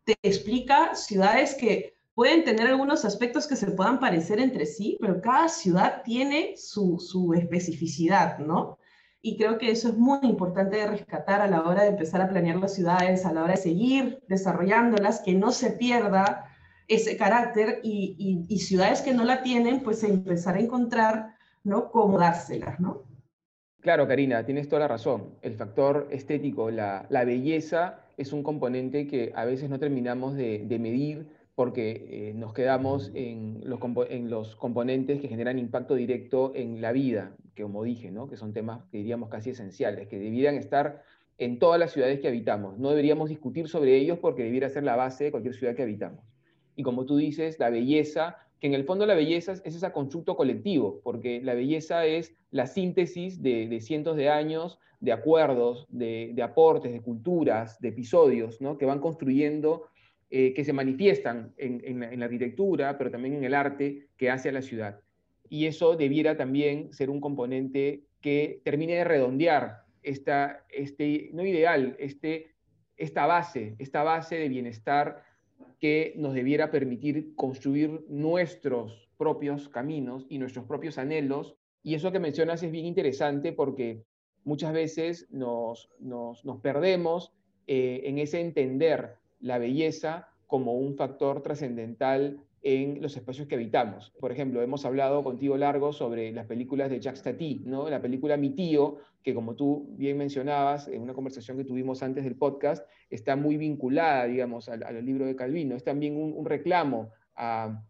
te 0.04 0.15
explica 0.24 0.95
ciudades 0.95 1.54
que 1.56 1.93
pueden 2.15 2.43
tener 2.43 2.67
algunos 2.67 3.06
aspectos 3.06 3.47
que 3.47 3.56
se 3.56 3.71
puedan 3.71 4.00
parecer 4.00 4.39
entre 4.39 4.65
sí, 4.65 4.97
pero 5.00 5.21
cada 5.21 5.50
ciudad 5.50 6.02
tiene 6.04 6.56
su, 6.58 6.97
su 7.00 7.34
especificidad, 7.34 8.39
¿no? 8.39 8.78
Y 9.22 9.38
creo 9.38 9.58
que 9.58 9.70
eso 9.70 9.90
es 9.90 9.98
muy 9.98 10.20
importante 10.24 10.78
de 10.78 10.88
rescatar 10.88 11.42
a 11.42 11.48
la 11.48 11.62
hora 11.62 11.84
de 11.84 11.90
empezar 11.90 12.22
a 12.22 12.30
planear 12.30 12.58
las 12.58 12.74
ciudades, 12.74 13.26
a 13.26 13.34
la 13.34 13.44
hora 13.44 13.54
de 13.54 13.62
seguir 13.62 14.24
desarrollándolas, 14.28 15.22
que 15.22 15.34
no 15.34 15.52
se 15.52 15.72
pierda 15.72 16.48
ese 16.88 17.18
carácter 17.18 17.80
y, 17.84 18.46
y, 18.50 18.60
ciudades 18.60 19.02
que 19.02 19.14
no 19.14 19.24
la 19.24 19.44
tienen, 19.44 19.82
pues 19.82 20.04
empezar 20.04 20.56
a 20.56 20.60
encontrar, 20.60 21.36
¿no? 21.64 21.90
Cómo 21.92 22.18
dárselas, 22.18 22.80
¿no? 22.80 23.04
Claro, 23.80 24.08
Karina, 24.08 24.46
tienes 24.46 24.68
toda 24.68 24.82
la 24.82 24.88
razón. 24.88 25.36
El 25.42 25.56
factor 25.56 26.08
estético, 26.12 26.70
la, 26.70 27.06
la 27.10 27.24
belleza, 27.24 28.00
es 28.18 28.34
un 28.34 28.44
componente 28.44 29.08
que 29.08 29.32
a 29.36 29.46
veces 29.46 29.70
no 29.70 29.80
terminamos 29.80 30.36
de, 30.36 30.66
de 30.66 30.80
medir 30.80 31.28
porque 31.56 32.08
eh, 32.10 32.34
nos 32.34 32.54
quedamos 32.54 33.12
en 33.14 33.62
los, 33.66 33.80
en 34.10 34.30
los, 34.30 34.56
componentes 34.56 35.20
que 35.20 35.28
generan 35.28 35.60
impacto 35.60 35.96
directo 35.96 36.54
en 36.56 36.82
la 36.82 36.92
vida, 36.92 37.36
que 37.56 37.64
como 37.64 37.84
dije, 37.84 38.12
¿no? 38.12 38.28
que 38.28 38.38
son 38.38 38.54
temas 38.54 38.84
que 38.92 38.98
diríamos 38.98 39.30
casi 39.30 39.52
esenciales, 39.52 40.08
que 40.08 40.18
debieran 40.18 40.56
estar 40.56 41.04
en 41.38 41.60
todas 41.60 41.80
las 41.80 41.92
ciudades 41.92 42.20
que 42.20 42.28
habitamos. 42.28 42.78
No 42.78 42.90
deberíamos 42.90 43.30
discutir 43.30 43.68
sobre 43.68 43.98
ellos 43.98 44.20
porque 44.20 44.44
debiera 44.44 44.70
ser 44.70 44.84
la 44.84 44.96
base 44.96 45.26
de 45.26 45.32
cualquier 45.32 45.56
ciudad 45.56 45.76
que 45.76 45.82
habitamos. 45.82 46.24
Y 46.76 46.84
como 46.84 47.06
tú 47.06 47.18
dices, 47.18 47.60
la 47.60 47.70
belleza, 47.70 48.38
que 48.60 48.68
en 48.68 48.76
el 48.76 48.86
fondo 48.86 49.06
la 49.06 49.16
belleza 49.16 49.54
es 49.54 49.62
ese 49.76 49.92
constructo 49.92 50.36
colectivo, 50.38 51.02
porque 51.04 51.42
la 51.42 51.54
belleza 51.54 52.06
es 52.06 52.36
la 52.52 52.68
síntesis 52.68 53.42
de, 53.42 53.80
cientos 53.82 54.16
de 54.18 54.30
años 54.30 54.80
de 55.00 55.12
acuerdos, 55.12 55.88
de, 55.90 56.40
aportes, 56.44 56.92
de 56.92 57.02
culturas, 57.02 57.82
de 57.82 57.90
episodios, 57.90 58.62
¿no? 58.62 58.78
que 58.78 58.86
van 58.86 59.00
construyendo, 59.00 59.88
eh, 60.34 60.54
que 60.54 60.63
se 60.63 60.72
manifiestan 60.72 61.54
en, 61.58 62.00
la, 62.00 62.26
arquitectura, 62.26 62.98
pero 62.98 63.12
también 63.12 63.36
en 63.36 63.44
el 63.44 63.54
arte 63.54 64.08
que 64.15 64.30
hace 64.30 64.48
a 64.48 64.54
la 64.54 64.62
ciudad. 64.62 65.02
Y 65.50 65.65
eso 65.65 65.98
debiera 65.98 66.38
también 66.38 66.94
ser 66.94 67.10
un 67.10 67.20
componente 67.20 68.06
que 68.22 68.62
termine 68.63 68.96
de 68.96 69.04
redondear 69.04 69.84
esta, 70.04 70.63
este, 70.70 71.32
no 71.34 71.46
ideal, 71.46 71.98
este, 72.00 72.56
esta 72.96 73.26
base, 73.26 73.76
esta 73.78 74.04
base 74.04 74.38
de 74.38 74.48
bienestar 74.48 75.22
que 75.82 76.13
nos 76.15 76.34
debiera 76.34 76.72
permitir 76.72 77.36
construir 77.36 78.06
nuestros 78.08 79.10
propios 79.17 79.67
caminos 79.67 80.26
y 80.30 80.38
nuestros 80.38 80.63
propios 80.63 80.98
anhelos. 80.98 81.58
Y 81.84 81.96
eso 81.96 82.13
que 82.13 82.20
mencionas 82.20 82.63
es 82.63 82.72
bien 82.72 82.86
interesante 82.86 83.52
porque 83.52 84.06
muchas 84.46 84.72
veces 84.72 85.28
nos, 85.30 85.89
nos, 86.00 86.41
perdemos 86.62 87.34
eh, 87.67 88.04
en 88.06 88.17
ese 88.17 88.39
entender 88.39 89.20
la 89.41 89.58
belleza 89.58 90.30
como 90.47 90.73
un 90.73 90.95
factor 90.95 91.41
trascendental 91.41 92.43
en 92.63 93.01
los 93.01 93.17
espacios 93.17 93.47
que 93.47 93.56
habitamos. 93.56 94.12
Por 94.19 94.32
ejemplo, 94.32 94.62
hemos 94.62 94.86
hablado 94.86 95.23
contigo 95.23 95.58
largo 95.58 95.93
sobre 95.93 96.32
las 96.32 96.45
películas 96.45 96.89
de 96.89 96.99
Jacques 96.99 97.23
Tati, 97.23 97.63
¿no? 97.65 97.89
La 97.89 98.01
película 98.01 98.38
Mi 98.38 98.51
tío, 98.51 98.97
que 99.23 99.34
como 99.34 99.56
tú 99.56 99.88
bien 99.97 100.17
mencionabas 100.17 100.88
en 100.88 101.01
una 101.01 101.13
conversación 101.13 101.58
que 101.58 101.63
tuvimos 101.63 102.04
antes 102.04 102.23
del 102.23 102.36
podcast, 102.36 102.88
está 103.10 103.36
muy 103.36 103.58
vinculada, 103.58 104.25
digamos, 104.25 104.69
al, 104.69 105.06
libro 105.06 105.25
de 105.25 105.36
Calvino. 105.36 105.75
Es 105.75 105.84
también 105.84 106.15
un, 106.15 106.45
reclamo 106.45 107.12
a, 107.36 107.84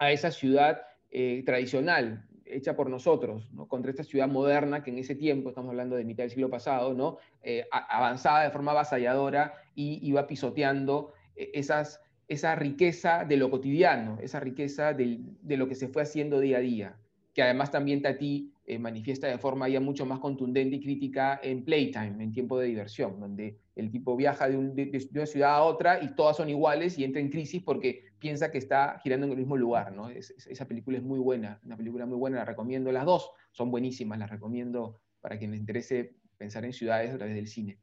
esa 0.00 0.32
ciudad 0.32 0.82
eh, 1.10 1.44
tradicional, 1.46 2.26
hecha 2.44 2.74
por 2.74 2.90
nosotros, 2.90 3.52
¿no? 3.52 3.68
contra 3.68 3.90
esta 3.90 4.02
ciudad 4.02 4.26
moderna 4.26 4.82
que 4.82 4.90
en 4.90 4.98
ese 4.98 5.14
tiempo, 5.14 5.50
estamos 5.50 5.70
hablando 5.70 5.94
de 5.94 6.04
mitad 6.04 6.24
del 6.24 6.30
siglo 6.30 6.50
pasado, 6.50 6.92
¿no? 6.92 7.18
Eh, 7.42 7.66
avanzaba 7.70 8.42
de 8.42 8.50
forma 8.50 8.72
avasalladora 8.72 9.54
y 9.74 9.98
iba 10.06 10.26
pisoteando 10.26 11.12
eh, 11.36 11.50
esas 11.54 12.00
esa 12.28 12.54
riqueza 12.54 13.24
de 13.24 13.36
lo 13.36 13.50
cotidiano, 13.50 14.18
esa 14.22 14.40
riqueza 14.40 14.94
de 14.94 15.56
lo 15.56 15.68
que 15.68 15.74
se 15.74 15.88
fue 15.88 16.02
haciendo 16.02 16.40
día 16.40 16.58
a 16.58 16.60
día, 16.60 16.96
que 17.34 17.42
además 17.42 17.70
también 17.70 18.00
Tati 18.00 18.52
eh, 18.64 18.78
manifiesta 18.78 19.26
de 19.26 19.38
forma 19.38 19.68
ya 19.68 19.80
mucho 19.80 20.06
más 20.06 20.18
contundente 20.18 20.76
y 20.76 20.80
crítica 20.80 21.40
en 21.42 21.64
Playtime, 21.64 22.22
en 22.22 22.32
tiempo 22.32 22.58
de 22.58 22.68
diversión, 22.68 23.18
donde 23.18 23.58
el 23.74 23.90
tipo 23.90 24.16
viaja 24.16 24.48
de, 24.48 24.56
una 24.56 25.26
ciudad 25.26 25.56
a 25.56 25.62
otra 25.62 26.02
y 26.02 26.14
todas 26.14 26.36
son 26.36 26.48
iguales 26.48 26.98
y 26.98 27.04
entra 27.04 27.20
en 27.20 27.30
crisis 27.30 27.62
porque 27.62 28.04
piensa 28.18 28.50
que 28.50 28.58
está 28.58 28.98
girando 29.02 29.26
en 29.26 29.32
el 29.32 29.38
mismo 29.38 29.56
lugar. 29.56 29.92
¿no? 29.92 30.08
esa 30.10 30.68
película 30.68 30.98
es 30.98 31.02
muy 31.02 31.18
buena, 31.18 31.60
una 31.64 31.76
película 31.76 32.06
muy 32.06 32.16
buena, 32.16 32.38
la 32.38 32.44
recomiendo. 32.44 32.92
Las 32.92 33.04
dos 33.04 33.30
son 33.50 33.70
buenísimas, 33.70 34.18
las 34.18 34.30
recomiendo 34.30 35.00
para 35.20 35.38
quien 35.38 35.50
les 35.50 35.60
interese 35.60 36.16
pensar 36.38 36.64
en 36.64 36.72
ciudades 36.72 37.12
a 37.12 37.16
través 37.16 37.34
del 37.34 37.48
cine. 37.48 37.78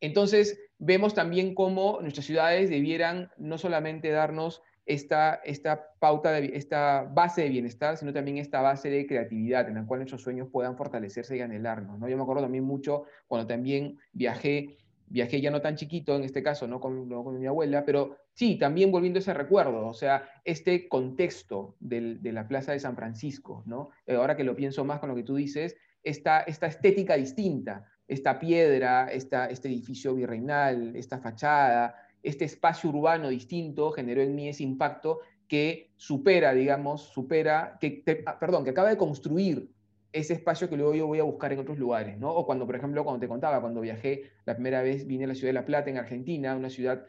Entonces, 0.00 0.58
vemos 0.78 1.14
también 1.14 1.54
cómo 1.54 1.98
nuestras 2.00 2.26
ciudades 2.26 2.70
debieran 2.70 3.30
no 3.36 3.58
solamente 3.58 4.10
darnos 4.10 4.62
esta, 4.86 5.34
esta 5.44 5.90
pauta, 5.98 6.32
de, 6.32 6.52
esta 6.54 7.02
base 7.02 7.42
de 7.42 7.50
bienestar, 7.50 7.96
sino 7.96 8.12
también 8.12 8.38
esta 8.38 8.62
base 8.62 8.88
de 8.88 9.06
creatividad 9.06 9.68
en 9.68 9.74
la 9.74 9.86
cual 9.86 10.00
nuestros 10.00 10.22
sueños 10.22 10.48
puedan 10.50 10.76
fortalecerse 10.76 11.36
y 11.36 11.40
anhelarnos. 11.40 11.98
¿no? 11.98 12.08
Yo 12.08 12.16
me 12.16 12.22
acuerdo 12.22 12.42
también 12.42 12.64
mucho 12.64 13.04
cuando 13.26 13.46
también 13.46 13.98
viajé, 14.12 14.78
viajé 15.06 15.42
ya 15.42 15.50
no 15.50 15.60
tan 15.60 15.76
chiquito, 15.76 16.16
en 16.16 16.24
este 16.24 16.42
caso, 16.42 16.66
no 16.66 16.80
con, 16.80 17.06
mi 17.38 17.46
abuela, 17.46 17.84
pero 17.84 18.16
sí, 18.32 18.56
también 18.56 18.90
volviendo 18.90 19.18
a 19.18 19.20
ese 19.20 19.34
recuerdo, 19.34 19.86
o 19.86 19.94
sea, 19.94 20.26
este 20.44 20.88
contexto 20.88 21.76
de 21.80 22.32
la 22.32 22.48
Plaza 22.48 22.72
de 22.72 22.80
San 22.80 22.96
Francisco, 22.96 23.62
¿no? 23.66 23.90
Ahora 24.08 24.36
que 24.36 24.44
lo 24.44 24.56
pienso 24.56 24.86
más 24.86 25.00
con 25.00 25.10
lo 25.10 25.14
que 25.14 25.22
tú 25.22 25.34
dices, 25.36 25.76
esta, 26.02 26.40
esta 26.40 26.66
estética 26.66 27.16
distinta, 27.16 27.84
esta 28.08 28.38
piedra, 28.38 29.08
esta, 29.12 29.46
este 29.46 29.68
edificio 29.68 30.14
virreinal, 30.14 30.96
esta 30.96 31.18
fachada, 31.18 31.94
este 32.22 32.46
espacio 32.46 32.90
urbano 32.90 33.28
distinto 33.28 33.92
generó 33.92 34.22
en 34.22 34.34
mí 34.34 34.48
ese 34.48 34.64
impacto 34.64 35.20
que 35.46 35.92
supera, 35.96 36.52
digamos, 36.52 37.02
supera, 37.02 37.78
que, 37.80 38.02
ah, 38.26 38.38
perdón, 38.38 38.64
que 38.64 38.70
acaba 38.70 38.88
de 38.88 38.96
construir 38.96 39.70
ese 40.12 40.34
espacio 40.34 40.68
que 40.68 40.76
luego 40.76 40.94
yo 40.94 41.06
voy 41.06 41.18
a 41.20 41.22
buscar 41.22 41.52
en 41.52 41.58
otros 41.58 41.78
lugares, 41.78 42.18
¿no? 42.18 42.30
O 42.30 42.46
cuando, 42.46 42.66
por 42.66 42.76
ejemplo, 42.76 43.04
cuando 43.04 43.20
te 43.20 43.28
contaba, 43.28 43.60
cuando 43.60 43.80
viajé 43.80 44.24
la 44.46 44.54
primera 44.54 44.82
vez, 44.82 45.06
vine 45.06 45.24
a 45.24 45.28
la 45.28 45.34
ciudad 45.34 45.50
de 45.50 45.54
La 45.54 45.66
Plata, 45.66 45.90
en 45.90 45.98
Argentina, 45.98 46.56
una 46.56 46.70
ciudad 46.70 47.04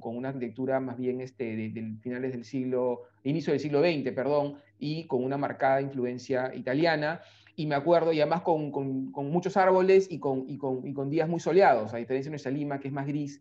con, 0.00 0.16
una 0.16 0.30
arquitectura 0.30 0.80
más 0.80 0.96
bien 0.96 1.20
este, 1.20 1.54
de, 1.54 1.94
finales 2.00 2.32
del 2.32 2.44
siglo, 2.44 3.02
inicio 3.22 3.52
del 3.52 3.60
siglo 3.60 3.80
XX, 3.80 4.12
perdón, 4.12 4.56
y 4.78 5.06
con 5.06 5.22
una 5.22 5.36
marcada 5.36 5.80
influencia 5.80 6.52
italiana, 6.54 7.20
y 7.54 7.66
me 7.66 7.76
acuerdo, 7.76 8.12
y 8.12 8.20
además 8.20 8.42
con, 8.42 8.72
con, 8.72 9.30
muchos 9.30 9.56
árboles 9.56 10.08
y 10.10 10.16
y, 10.16 10.54
y 10.54 10.92
con, 10.94 11.10
días 11.10 11.28
muy 11.28 11.38
soleados, 11.38 11.94
a 11.94 11.98
diferencia 11.98 12.28
de 12.28 12.32
nuestra 12.32 12.50
Lima, 12.50 12.80
que 12.80 12.88
es 12.88 12.94
más 12.94 13.06
gris, 13.06 13.40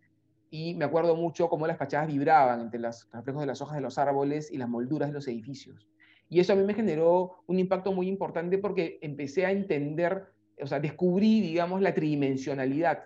y 0.51 0.75
me 0.75 0.85
acuerdo 0.85 1.15
mucho 1.15 1.49
cómo 1.49 1.65
las 1.65 1.77
fachadas 1.77 2.07
vibraban 2.07 2.61
entre 2.61 2.79
los 2.79 3.09
reflejos 3.11 3.41
de 3.41 3.47
las 3.47 3.61
hojas 3.61 3.75
de 3.75 3.81
los 3.81 3.97
árboles 3.97 4.51
y 4.51 4.57
las 4.57 4.69
molduras 4.69 5.09
de 5.09 5.13
los 5.13 5.27
edificios. 5.27 5.87
Y 6.29 6.39
eso 6.39 6.53
a 6.53 6.55
mí 6.55 6.63
me 6.63 6.73
generó 6.73 7.43
un 7.47 7.59
impacto 7.59 7.91
muy 7.91 8.07
importante 8.07 8.57
porque 8.57 8.99
empecé 9.01 9.45
a 9.45 9.51
entender, 9.51 10.25
o 10.61 10.67
sea, 10.67 10.79
descubrí, 10.79 11.41
digamos, 11.41 11.81
la 11.81 11.93
tridimensionalidad 11.93 13.03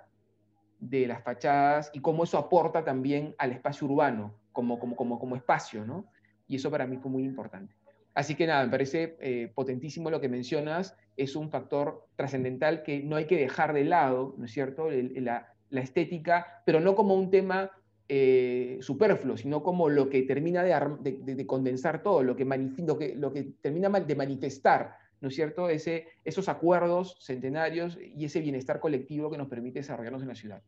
de 0.82 1.08
las 1.08 1.24
fachadas 1.24 1.91
y 1.94 2.02
cómo 2.02 2.26
eso 2.26 2.38
aporta 2.38 2.84
también 2.84 3.34
al 3.38 3.54
espacio 3.54 3.88
urbano 3.88 4.34
como, 4.52 4.80
como, 4.80 4.96
como, 4.98 5.20
como 5.20 5.36
espacio, 5.38 5.86
¿no? 5.86 6.06
Y 6.48 6.58
eso 6.58 6.70
para 6.70 6.86
mí 6.86 6.98
fue 6.98 7.10
muy 7.10 7.24
importante. 7.24 7.74
Así 8.13 8.36
que 8.36 8.46
nada, 8.46 8.65
me 8.65 8.72
parece 8.72 9.15
eh, 9.22 9.52
potentísimo 9.56 10.10
lo 10.10 10.20
que 10.20 10.28
mencionas, 10.28 10.98
es 11.15 11.36
un 11.36 11.50
factor 11.50 12.08
trascendental 12.15 12.84
que 12.84 13.02
no 13.02 13.15
hay 13.15 13.26
que 13.26 13.38
dejar 13.38 13.74
de 13.74 13.86
lado, 13.86 14.36
¿no 14.38 14.46
es 14.46 14.52
cierto? 14.52 14.89
la, 14.91 15.48
estética, 15.72 16.62
pero 16.65 16.82
no 16.82 16.96
como 16.96 17.15
un 17.15 17.30
tema 17.30 17.72
eh, 18.10 18.78
superfluo, 18.82 19.38
sino 19.38 19.63
como 19.63 19.88
lo 19.88 20.10
que 20.10 20.24
termina 20.24 20.63
de, 20.63 21.46
condensar 21.48 22.04
todo, 22.04 22.24
lo 22.24 22.36
que, 22.36 22.44
lo 22.44 22.98
que, 22.98 23.15
lo 23.15 23.32
que 23.32 23.44
termina 23.62 23.89
de 23.89 24.15
manifestar, 24.15 24.98
¿no 25.21 25.29
es 25.29 25.36
cierto? 25.36 25.69
Ese, 25.69 26.07
esos 26.25 26.49
acuerdos 26.49 27.17
centenarios 27.21 27.97
y 28.01 28.25
ese 28.25 28.41
bienestar 28.41 28.79
colectivo 28.79 29.31
que 29.31 29.38
nos 29.38 29.47
permite 29.47 29.79
desarrollarnos 29.79 30.23
en 30.23 30.27
la 30.27 30.36
ciudad. 30.36 30.63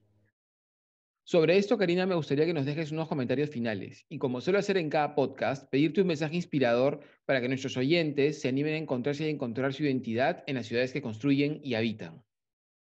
Sobre 1.25 1.57
esto, 1.57 1.77
Karina, 1.77 2.05
me 2.05 2.15
gustaría 2.15 2.45
que 2.45 2.53
nos 2.53 2.65
dejes 2.65 2.91
unos 2.91 3.07
comentarios 3.07 3.49
finales 3.49 4.05
y, 4.09 4.17
como 4.17 4.41
suelo 4.41 4.59
hacer 4.59 4.77
en 4.77 4.89
cada 4.89 5.15
podcast, 5.15 5.69
pedirte 5.69 6.01
un 6.01 6.07
mensaje 6.07 6.35
inspirador 6.35 6.99
para 7.25 7.39
que 7.39 7.47
nuestros 7.47 7.77
oyentes 7.77 8.41
se 8.41 8.49
animen 8.49 8.73
a 8.73 8.77
encontrarse 8.77 9.23
y 9.23 9.27
a 9.27 9.29
encontrar 9.29 9.73
su 9.73 9.83
identidad 9.83 10.43
en 10.47 10.55
las 10.55 10.65
ciudades 10.65 10.91
que 10.91 11.01
construyen 11.01 11.61
y 11.63 11.75
habitan. 11.75 12.21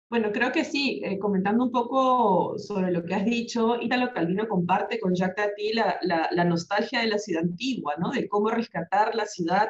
Bueno, 0.10 0.31
creo 0.34 0.51
que 0.51 0.65
sí, 0.65 1.01
eh, 1.05 1.19
comentando 1.19 1.63
un 1.63 1.71
poco 1.71 2.57
sobre 2.57 2.91
lo 2.91 3.05
que 3.05 3.13
has 3.13 3.23
dicho, 3.23 3.79
Italo 3.79 4.12
Calvino 4.12 4.47
comparte 4.47 4.99
con 4.99 5.15
Jacques 5.15 5.36
Tati 5.36 5.73
la, 5.73 5.99
la, 6.01 6.43
nostalgia 6.43 6.99
de 6.99 7.07
la 7.07 7.17
ciudad 7.17 7.43
antigua, 7.43 7.93
¿no? 7.97 8.10
De 8.10 8.27
cómo 8.27 8.49
rescatar 8.49 9.15
la 9.15 9.25
ciudad 9.25 9.69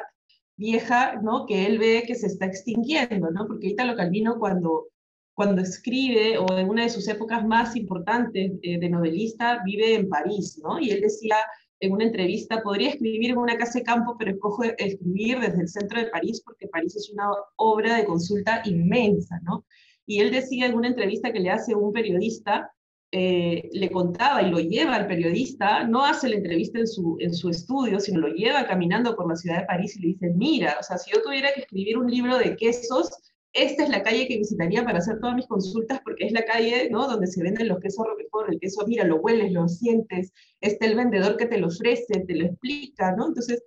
vieja, 0.56 1.20
¿no? 1.22 1.46
Que 1.46 1.66
él 1.66 1.78
ve 1.78 2.04
que 2.06 2.14
se 2.14 2.26
está 2.26 2.46
extinguiendo, 2.46 3.30
¿no? 3.30 3.46
Porque 3.46 3.68
Italo 3.68 3.96
Calvino 3.96 4.38
cuando 4.38 4.88
cuando 5.34 5.62
escribe 5.62 6.38
o 6.38 6.58
en 6.58 6.68
una 6.68 6.82
de 6.82 6.90
sus 6.90 7.08
épocas 7.08 7.44
más 7.44 7.74
importantes 7.74 8.52
eh, 8.62 8.78
de 8.78 8.88
novelista, 8.88 9.62
vive 9.64 9.94
en 9.94 10.08
París, 10.08 10.60
¿no? 10.62 10.78
Y 10.78 10.90
él 10.90 11.00
decía 11.00 11.36
en 11.80 11.92
una 11.92 12.04
entrevista, 12.04 12.62
podría 12.62 12.90
escribir 12.90 13.30
en 13.30 13.38
una 13.38 13.56
casa 13.56 13.80
de 13.80 13.84
campo, 13.84 14.14
pero 14.16 14.30
escojo 14.30 14.62
escribir 14.62 15.40
desde 15.40 15.62
el 15.62 15.68
centro 15.68 15.98
de 15.98 16.10
París 16.10 16.40
porque 16.44 16.68
París 16.68 16.94
es 16.94 17.10
una 17.10 17.28
obra 17.56 17.96
de 17.96 18.04
consulta 18.04 18.62
inmensa, 18.64 19.40
¿no? 19.42 19.64
Y 20.06 20.20
él 20.20 20.30
decía 20.30 20.66
en 20.66 20.74
una 20.74 20.88
entrevista 20.88 21.32
que 21.32 21.40
le 21.40 21.50
hace 21.50 21.74
un 21.74 21.92
periodista, 21.92 22.70
eh, 23.14 23.68
le 23.72 23.90
contaba 23.90 24.42
y 24.42 24.50
lo 24.50 24.58
lleva 24.58 24.94
al 24.94 25.06
periodista, 25.06 25.84
no 25.84 26.02
hace 26.02 26.30
la 26.30 26.36
entrevista 26.36 26.78
en 26.78 26.86
su, 26.86 27.16
en 27.20 27.34
su 27.34 27.50
estudio, 27.50 28.00
sino 28.00 28.20
lo 28.20 28.28
lleva 28.28 28.66
caminando 28.66 29.14
por 29.14 29.28
la 29.28 29.36
ciudad 29.36 29.60
de 29.60 29.66
París 29.66 29.94
y 29.96 30.00
le 30.00 30.08
dice, 30.08 30.32
mira, 30.34 30.78
o 30.80 30.82
sea, 30.82 30.96
si 30.96 31.10
yo 31.10 31.20
tuviera 31.22 31.52
que 31.52 31.60
escribir 31.60 31.98
un 31.98 32.10
libro 32.10 32.38
de 32.38 32.56
quesos, 32.56 33.10
esta 33.52 33.82
es 33.82 33.90
la 33.90 34.02
calle 34.02 34.26
que 34.26 34.38
visitaría 34.38 34.82
para 34.82 34.96
hacer 34.98 35.20
todas 35.20 35.36
mis 35.36 35.46
consultas 35.46 36.00
porque 36.02 36.24
es 36.24 36.32
la 36.32 36.42
calle 36.46 36.88
¿no? 36.90 37.06
donde 37.06 37.26
se 37.26 37.42
venden 37.42 37.68
los 37.68 37.80
quesos 37.80 38.06
Roquefort, 38.06 38.50
el 38.50 38.58
queso, 38.58 38.86
mira, 38.86 39.04
lo 39.04 39.16
hueles, 39.16 39.52
lo 39.52 39.68
sientes, 39.68 40.32
está 40.62 40.86
el 40.86 40.96
vendedor 40.96 41.36
que 41.36 41.44
te 41.44 41.58
lo 41.58 41.66
ofrece, 41.66 42.20
te 42.26 42.34
lo 42.34 42.46
explica, 42.46 43.14
¿no? 43.14 43.28
Entonces, 43.28 43.62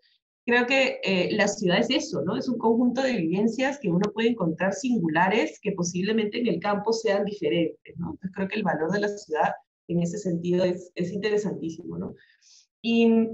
creo 0.45 0.65
que 0.65 0.99
eh, 1.03 1.29
la 1.31 1.47
ciudad 1.47 1.79
es 1.79 1.89
eso, 1.89 2.21
¿no? 2.21 2.38
Es 2.38 2.47
un 2.47 2.58
conjunto 2.58 3.01
de 3.01 3.17
vivencias 3.17 3.79
que 3.79 3.89
uno 3.89 4.12
puede 4.13 4.29
encontrar 4.29 4.73
singulares 4.73 5.60
que 5.62 5.71
posiblemente 5.71 6.39
en 6.39 6.47
el 6.47 6.60
campo 6.60 6.93
sean 6.93 7.25
diferentes, 7.25 7.97
¿no? 7.97 8.17
Creo 8.34 8.47
que 8.47 8.55
el 8.55 8.63
valor 8.63 8.91
de 8.91 9.01
la 9.01 9.10
ciudad 9.10 9.53
en 9.88 10.01
ese 10.01 10.17
sentido 10.17 10.63
es, 10.63 10.91
es 10.95 11.12
interesantísimo, 11.12 11.97
¿no? 11.97 12.15
Y 12.81 13.27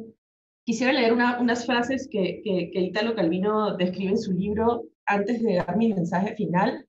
quisiera 0.64 0.94
leer 0.94 1.14
unas 1.14 1.66
frases 1.66 2.08
que, 2.10 2.42
que, 2.44 2.72
que 2.72 2.80
Italo 2.80 3.16
Calvino 3.16 3.76
describe 3.76 4.12
en 4.12 4.18
su 4.18 4.32
libro 4.32 4.86
antes 5.06 5.42
de 5.44 5.56
dar 5.56 5.76
mi 5.78 5.94
mensaje 5.94 6.36
final, 6.36 6.88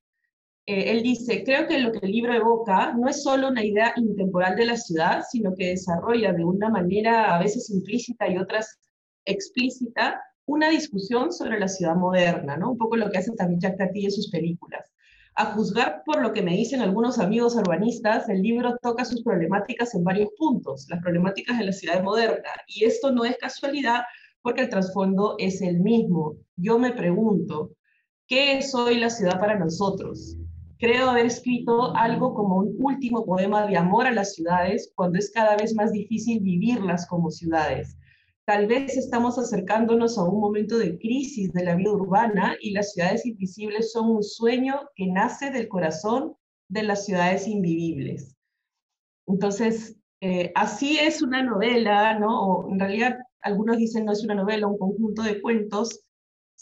eh, 0.67 0.93
él 0.93 1.03
dice, 1.03 1.43
creo 1.43 1.67
que 1.67 1.81
lo 1.81 1.91
que 1.91 2.07
el 2.07 2.13
libro 2.13 2.33
evoca 2.35 2.93
no 2.93 3.09
es 3.09 3.23
solo 3.23 3.49
una 3.49 3.65
idea 3.65 3.93
intemporal 3.97 4.55
de 4.55 4.67
la 4.67 4.77
ciudad, 4.77 5.23
sino 5.29 5.55
que 5.57 5.71
desarrolla 5.71 6.33
de 6.33 6.45
una 6.45 6.69
manera 6.69 7.35
a 7.35 7.41
veces 7.41 7.69
implícita 7.71 8.29
y 8.29 8.39
otras 8.39 8.79
explícita 9.25 10.21
una 10.47 10.69
discusión 10.69 11.33
sobre 11.33 11.59
la 11.59 11.69
ciudad 11.69 11.95
moderna, 11.95 12.57
¿no? 12.57 12.73
Un 12.73 12.79
poco 12.79 12.97
lo 12.97 13.11
que 13.11 13.19
hace 13.19 13.33
también 13.33 13.61
Jack 13.61 13.79
Tati 13.79 14.05
en 14.05 14.11
sus 14.11 14.31
películas. 14.31 14.91
A 15.35 15.47
juzgar 15.55 16.03
por 16.05 16.21
lo 16.21 16.33
que 16.33 16.43
me 16.43 16.57
dicen 16.57 16.83
algunos 16.83 17.19
amigos 17.19 17.55
urbanistas, 17.55 18.29
el 18.29 18.43
libro 18.43 18.77
toca 18.83 19.05
sus 19.05 19.23
problemáticas 19.23 19.95
en 19.95 20.05
varios 20.05 20.31
puntos, 20.37 20.87
las 20.91 21.01
problemáticas 21.01 21.59
de 21.59 21.65
la 21.65 21.73
ciudad 21.73 22.03
moderna. 22.03 22.51
Y 22.67 22.85
esto 22.85 23.13
no 23.13 23.25
es 23.25 23.37
casualidad 23.39 24.03
porque 24.43 24.63
el 24.63 24.69
trasfondo 24.69 25.37
es 25.39 25.63
el 25.63 25.81
mismo. 25.81 26.37
Yo 26.57 26.79
me 26.79 26.93
pregunto, 26.93 27.71
¿qué 28.27 28.59
es 28.59 28.75
hoy 28.75 28.99
la 28.99 29.09
ciudad 29.09 29.41
para 29.41 29.59
nosotros? 29.59 30.37
creo 30.83 31.11
haber 31.11 31.27
escrito 31.27 31.95
algo 31.95 32.35
como 32.35 32.57
un 32.57 32.75
último 32.81 33.25
poema 33.25 33.69
de 33.69 33.77
amor 33.77 34.09
a 34.09 34.11
las 34.11 34.35
ciudades 34.35 34.91
cuando 34.97 35.17
es 35.17 35.31
cada 35.31 35.57
vez 35.57 35.77
más 35.77 35.93
difícil 35.93 36.41
vivirlas 36.41 37.07
como 37.07 37.31
ciudades. 37.31 37.97
Tal 38.45 38.67
vez 38.67 38.97
estamos 38.97 39.39
acercándonos 39.39 40.19
a 40.19 40.25
un 40.25 40.41
momento 40.41 40.79
de 40.79 40.99
crisis 40.99 41.53
de 41.53 41.65
la 41.65 41.77
vida 41.77 41.93
urbana 41.93 42.57
y 42.61 42.73
las 42.73 42.93
ciudades 42.93 43.25
invisibles 43.25 43.93
son 43.93 44.11
un 44.11 44.23
sueño 44.23 44.81
que 44.97 45.07
nace 45.07 45.51
del 45.51 45.69
corazón 45.69 46.35
de 46.69 46.83
las 46.83 47.05
ciudades 47.05 47.47
invivibles. 47.47 48.37
Entonces, 49.27 49.97
eh, 50.21 50.53
así 50.55 50.99
es 50.99 51.23
una 51.23 51.43
novela, 51.43 52.19
¿no? 52.19 52.47
O 52.47 52.73
en 52.73 52.81
realidad 52.81 53.19
algunos 53.43 53.77
dicen 53.77 54.05
no 54.05 54.13
es 54.13 54.25
una 54.25 54.35
novela, 54.35 54.67
un 54.67 54.79
conjunto 54.79 55.23
de 55.23 55.41
cuentos 55.41 56.05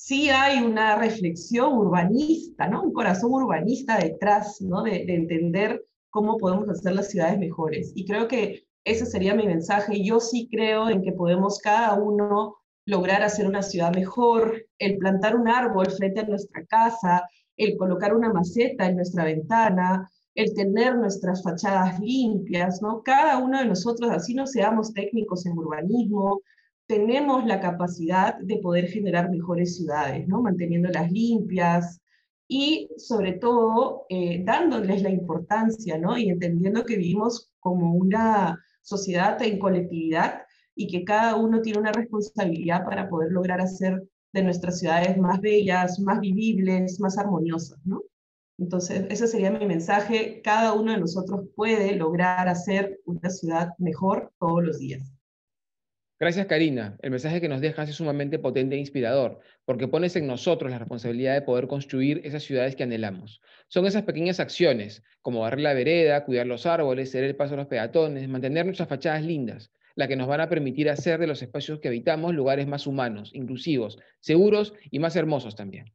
sí 0.00 0.30
hay 0.30 0.62
una 0.62 0.96
reflexión 0.96 1.74
urbanista, 1.74 2.66
¿no? 2.66 2.82
Un 2.84 2.92
corazón 2.92 3.32
urbanista 3.32 3.98
detrás, 3.98 4.60
¿no? 4.62 4.82
De, 4.82 5.02
entender 5.02 5.84
cómo 6.08 6.38
podemos 6.38 6.68
hacer 6.70 6.94
las 6.94 7.10
ciudades 7.10 7.38
mejores. 7.38 7.92
Y 7.94 8.06
creo 8.06 8.26
que 8.26 8.64
ese 8.84 9.06
sería 9.06 9.34
mi 9.34 9.46
mensaje. 9.46 10.02
Yo 10.02 10.20
sí 10.20 10.48
creo 10.50 10.88
en 10.88 11.02
que 11.02 11.12
podemos 11.12 11.58
cada 11.58 11.94
uno 11.94 12.56
lograr 12.86 13.22
hacer 13.22 13.46
una 13.46 13.62
ciudad 13.62 13.94
mejor, 13.94 14.66
el 14.78 14.98
plantar 14.98 15.36
un 15.36 15.48
árbol 15.48 15.90
frente 15.90 16.20
a 16.20 16.26
nuestra 16.26 16.64
casa, 16.66 17.28
el 17.56 17.76
colocar 17.76 18.14
una 18.14 18.32
maceta 18.32 18.86
en 18.86 18.96
nuestra 18.96 19.24
ventana, 19.24 20.10
el 20.34 20.54
tener 20.54 20.96
nuestras 20.96 21.42
fachadas 21.42 22.00
limpias, 22.00 22.80
¿no? 22.80 23.02
Cada 23.02 23.38
uno 23.38 23.58
de 23.58 23.66
nosotros, 23.66 24.10
así 24.10 24.34
no 24.34 24.46
seamos 24.46 24.92
técnicos 24.94 25.44
en 25.46 25.58
urbanismo, 25.58 26.40
tenemos 26.90 27.46
la 27.46 27.60
capacidad 27.60 28.36
de 28.38 28.56
poder 28.56 28.88
generar 28.88 29.30
mejores 29.30 29.76
ciudades, 29.76 30.26
¿no? 30.26 30.42
manteniéndolas 30.42 31.12
limpias 31.12 32.00
y 32.48 32.90
sobre 32.96 33.34
todo 33.34 34.06
eh, 34.08 34.42
dándoles 34.44 35.00
la 35.02 35.10
importancia 35.10 35.98
¿no? 35.98 36.18
y 36.18 36.30
entendiendo 36.30 36.84
que 36.84 36.96
vivimos 36.96 37.52
como 37.60 37.94
una 37.94 38.60
sociedad 38.90 39.40
en 39.42 39.58
colectividad 39.58 40.42
y 40.74 40.88
que 40.88 41.04
cada 41.04 41.36
uno 41.36 41.62
tiene 41.62 41.78
una 41.78 41.92
responsabilidad 41.92 42.84
para 42.84 43.08
poder 43.08 43.30
lograr 43.30 43.60
hacer 43.60 44.02
de 44.32 44.42
nuestras 44.42 44.78
ciudades 44.80 45.16
más 45.16 45.40
bellas, 45.40 46.00
más 46.00 46.20
vivibles, 46.20 46.98
más 46.98 47.16
armoniosas. 47.16 47.78
¿no? 47.84 48.02
Entonces, 48.58 49.06
ese 49.08 49.28
sería 49.28 49.50
mi 49.52 49.66
mensaje. 49.66 50.40
Cada 50.42 50.72
uno 50.74 50.92
de 50.92 50.98
nosotros 50.98 51.46
puede 51.54 51.94
lograr 51.94 52.48
hacer 52.48 53.00
una 53.04 53.30
ciudad 53.30 53.68
mejor 53.78 54.32
todos 54.40 54.62
los 54.64 54.78
días. 54.78 55.12
Gracias, 56.20 56.48
Karina. 56.48 56.98
El 57.00 57.12
mensaje 57.12 57.40
que 57.40 57.48
nos 57.48 57.62
dejas 57.62 57.88
es 57.88 57.94
sumamente 57.94 58.38
potente 58.38 58.76
e 58.76 58.78
inspirador, 58.78 59.40
porque 59.64 59.88
pones 59.88 60.14
en 60.16 60.26
nosotros 60.26 60.70
la 60.70 60.78
responsabilidad 60.78 61.32
de 61.32 61.40
poder 61.40 61.66
construir 61.66 62.20
esas 62.24 62.42
ciudades 62.42 62.76
que 62.76 62.82
anhelamos. 62.82 63.40
Son 63.68 63.86
esas 63.86 64.02
pequeñas 64.02 64.38
acciones, 64.38 65.02
como 65.22 65.40
barrer 65.40 65.60
la 65.60 65.72
vereda, 65.72 66.26
cuidar 66.26 66.46
los 66.46 66.66
árboles, 66.66 67.10
ceder 67.10 67.30
el 67.30 67.36
paso 67.36 67.54
a 67.54 67.56
los 67.56 67.68
peatones, 67.68 68.28
mantener 68.28 68.66
nuestras 68.66 68.90
fachadas 68.90 69.24
lindas, 69.24 69.72
las 69.94 70.08
que 70.08 70.16
nos 70.16 70.28
van 70.28 70.42
a 70.42 70.50
permitir 70.50 70.90
hacer 70.90 71.20
de 71.20 71.26
los 71.26 71.40
espacios 71.40 71.80
que 71.80 71.88
habitamos 71.88 72.34
lugares 72.34 72.66
más 72.66 72.86
humanos, 72.86 73.30
inclusivos, 73.32 73.98
seguros 74.20 74.74
y 74.90 74.98
más 74.98 75.16
hermosos 75.16 75.56
también. 75.56 75.86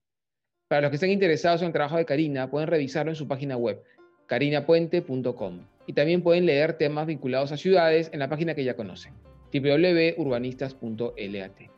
Para 0.67 0.81
los 0.81 0.89
que 0.89 0.95
estén 0.95 1.11
interesados 1.11 1.61
en 1.61 1.67
el 1.67 1.73
trabajo 1.73 1.97
de 1.97 2.05
Karina, 2.05 2.49
pueden 2.49 2.67
revisarlo 2.67 3.11
en 3.11 3.15
su 3.15 3.27
página 3.27 3.57
web, 3.57 3.83
carinapuente.com. 4.25 5.67
Y 5.85 5.93
también 5.93 6.23
pueden 6.23 6.47
leer 6.47 6.79
temas 6.79 7.05
vinculados 7.05 7.51
a 7.51 7.57
ciudades 7.57 8.09
en 8.11 8.17
la 8.17 8.27
página 8.27 8.55
que 8.55 8.63
ya 8.63 8.75
conocen 8.75 9.13
www.urbanistas.lat. 9.53 11.75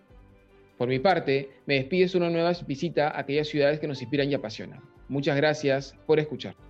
Por 0.77 0.87
mi 0.87 0.99
parte, 0.99 1.49
me 1.65 1.73
despides 1.75 2.15
una 2.15 2.29
nueva 2.29 2.51
visita 2.67 3.09
a 3.09 3.21
aquellas 3.21 3.47
ciudades 3.47 3.79
que 3.79 3.87
nos 3.87 4.01
inspiran 4.01 4.29
y 4.29 4.35
apasionan. 4.35 4.81
Muchas 5.09 5.37
gracias 5.37 5.95
por 6.05 6.19
escuchar. 6.19 6.66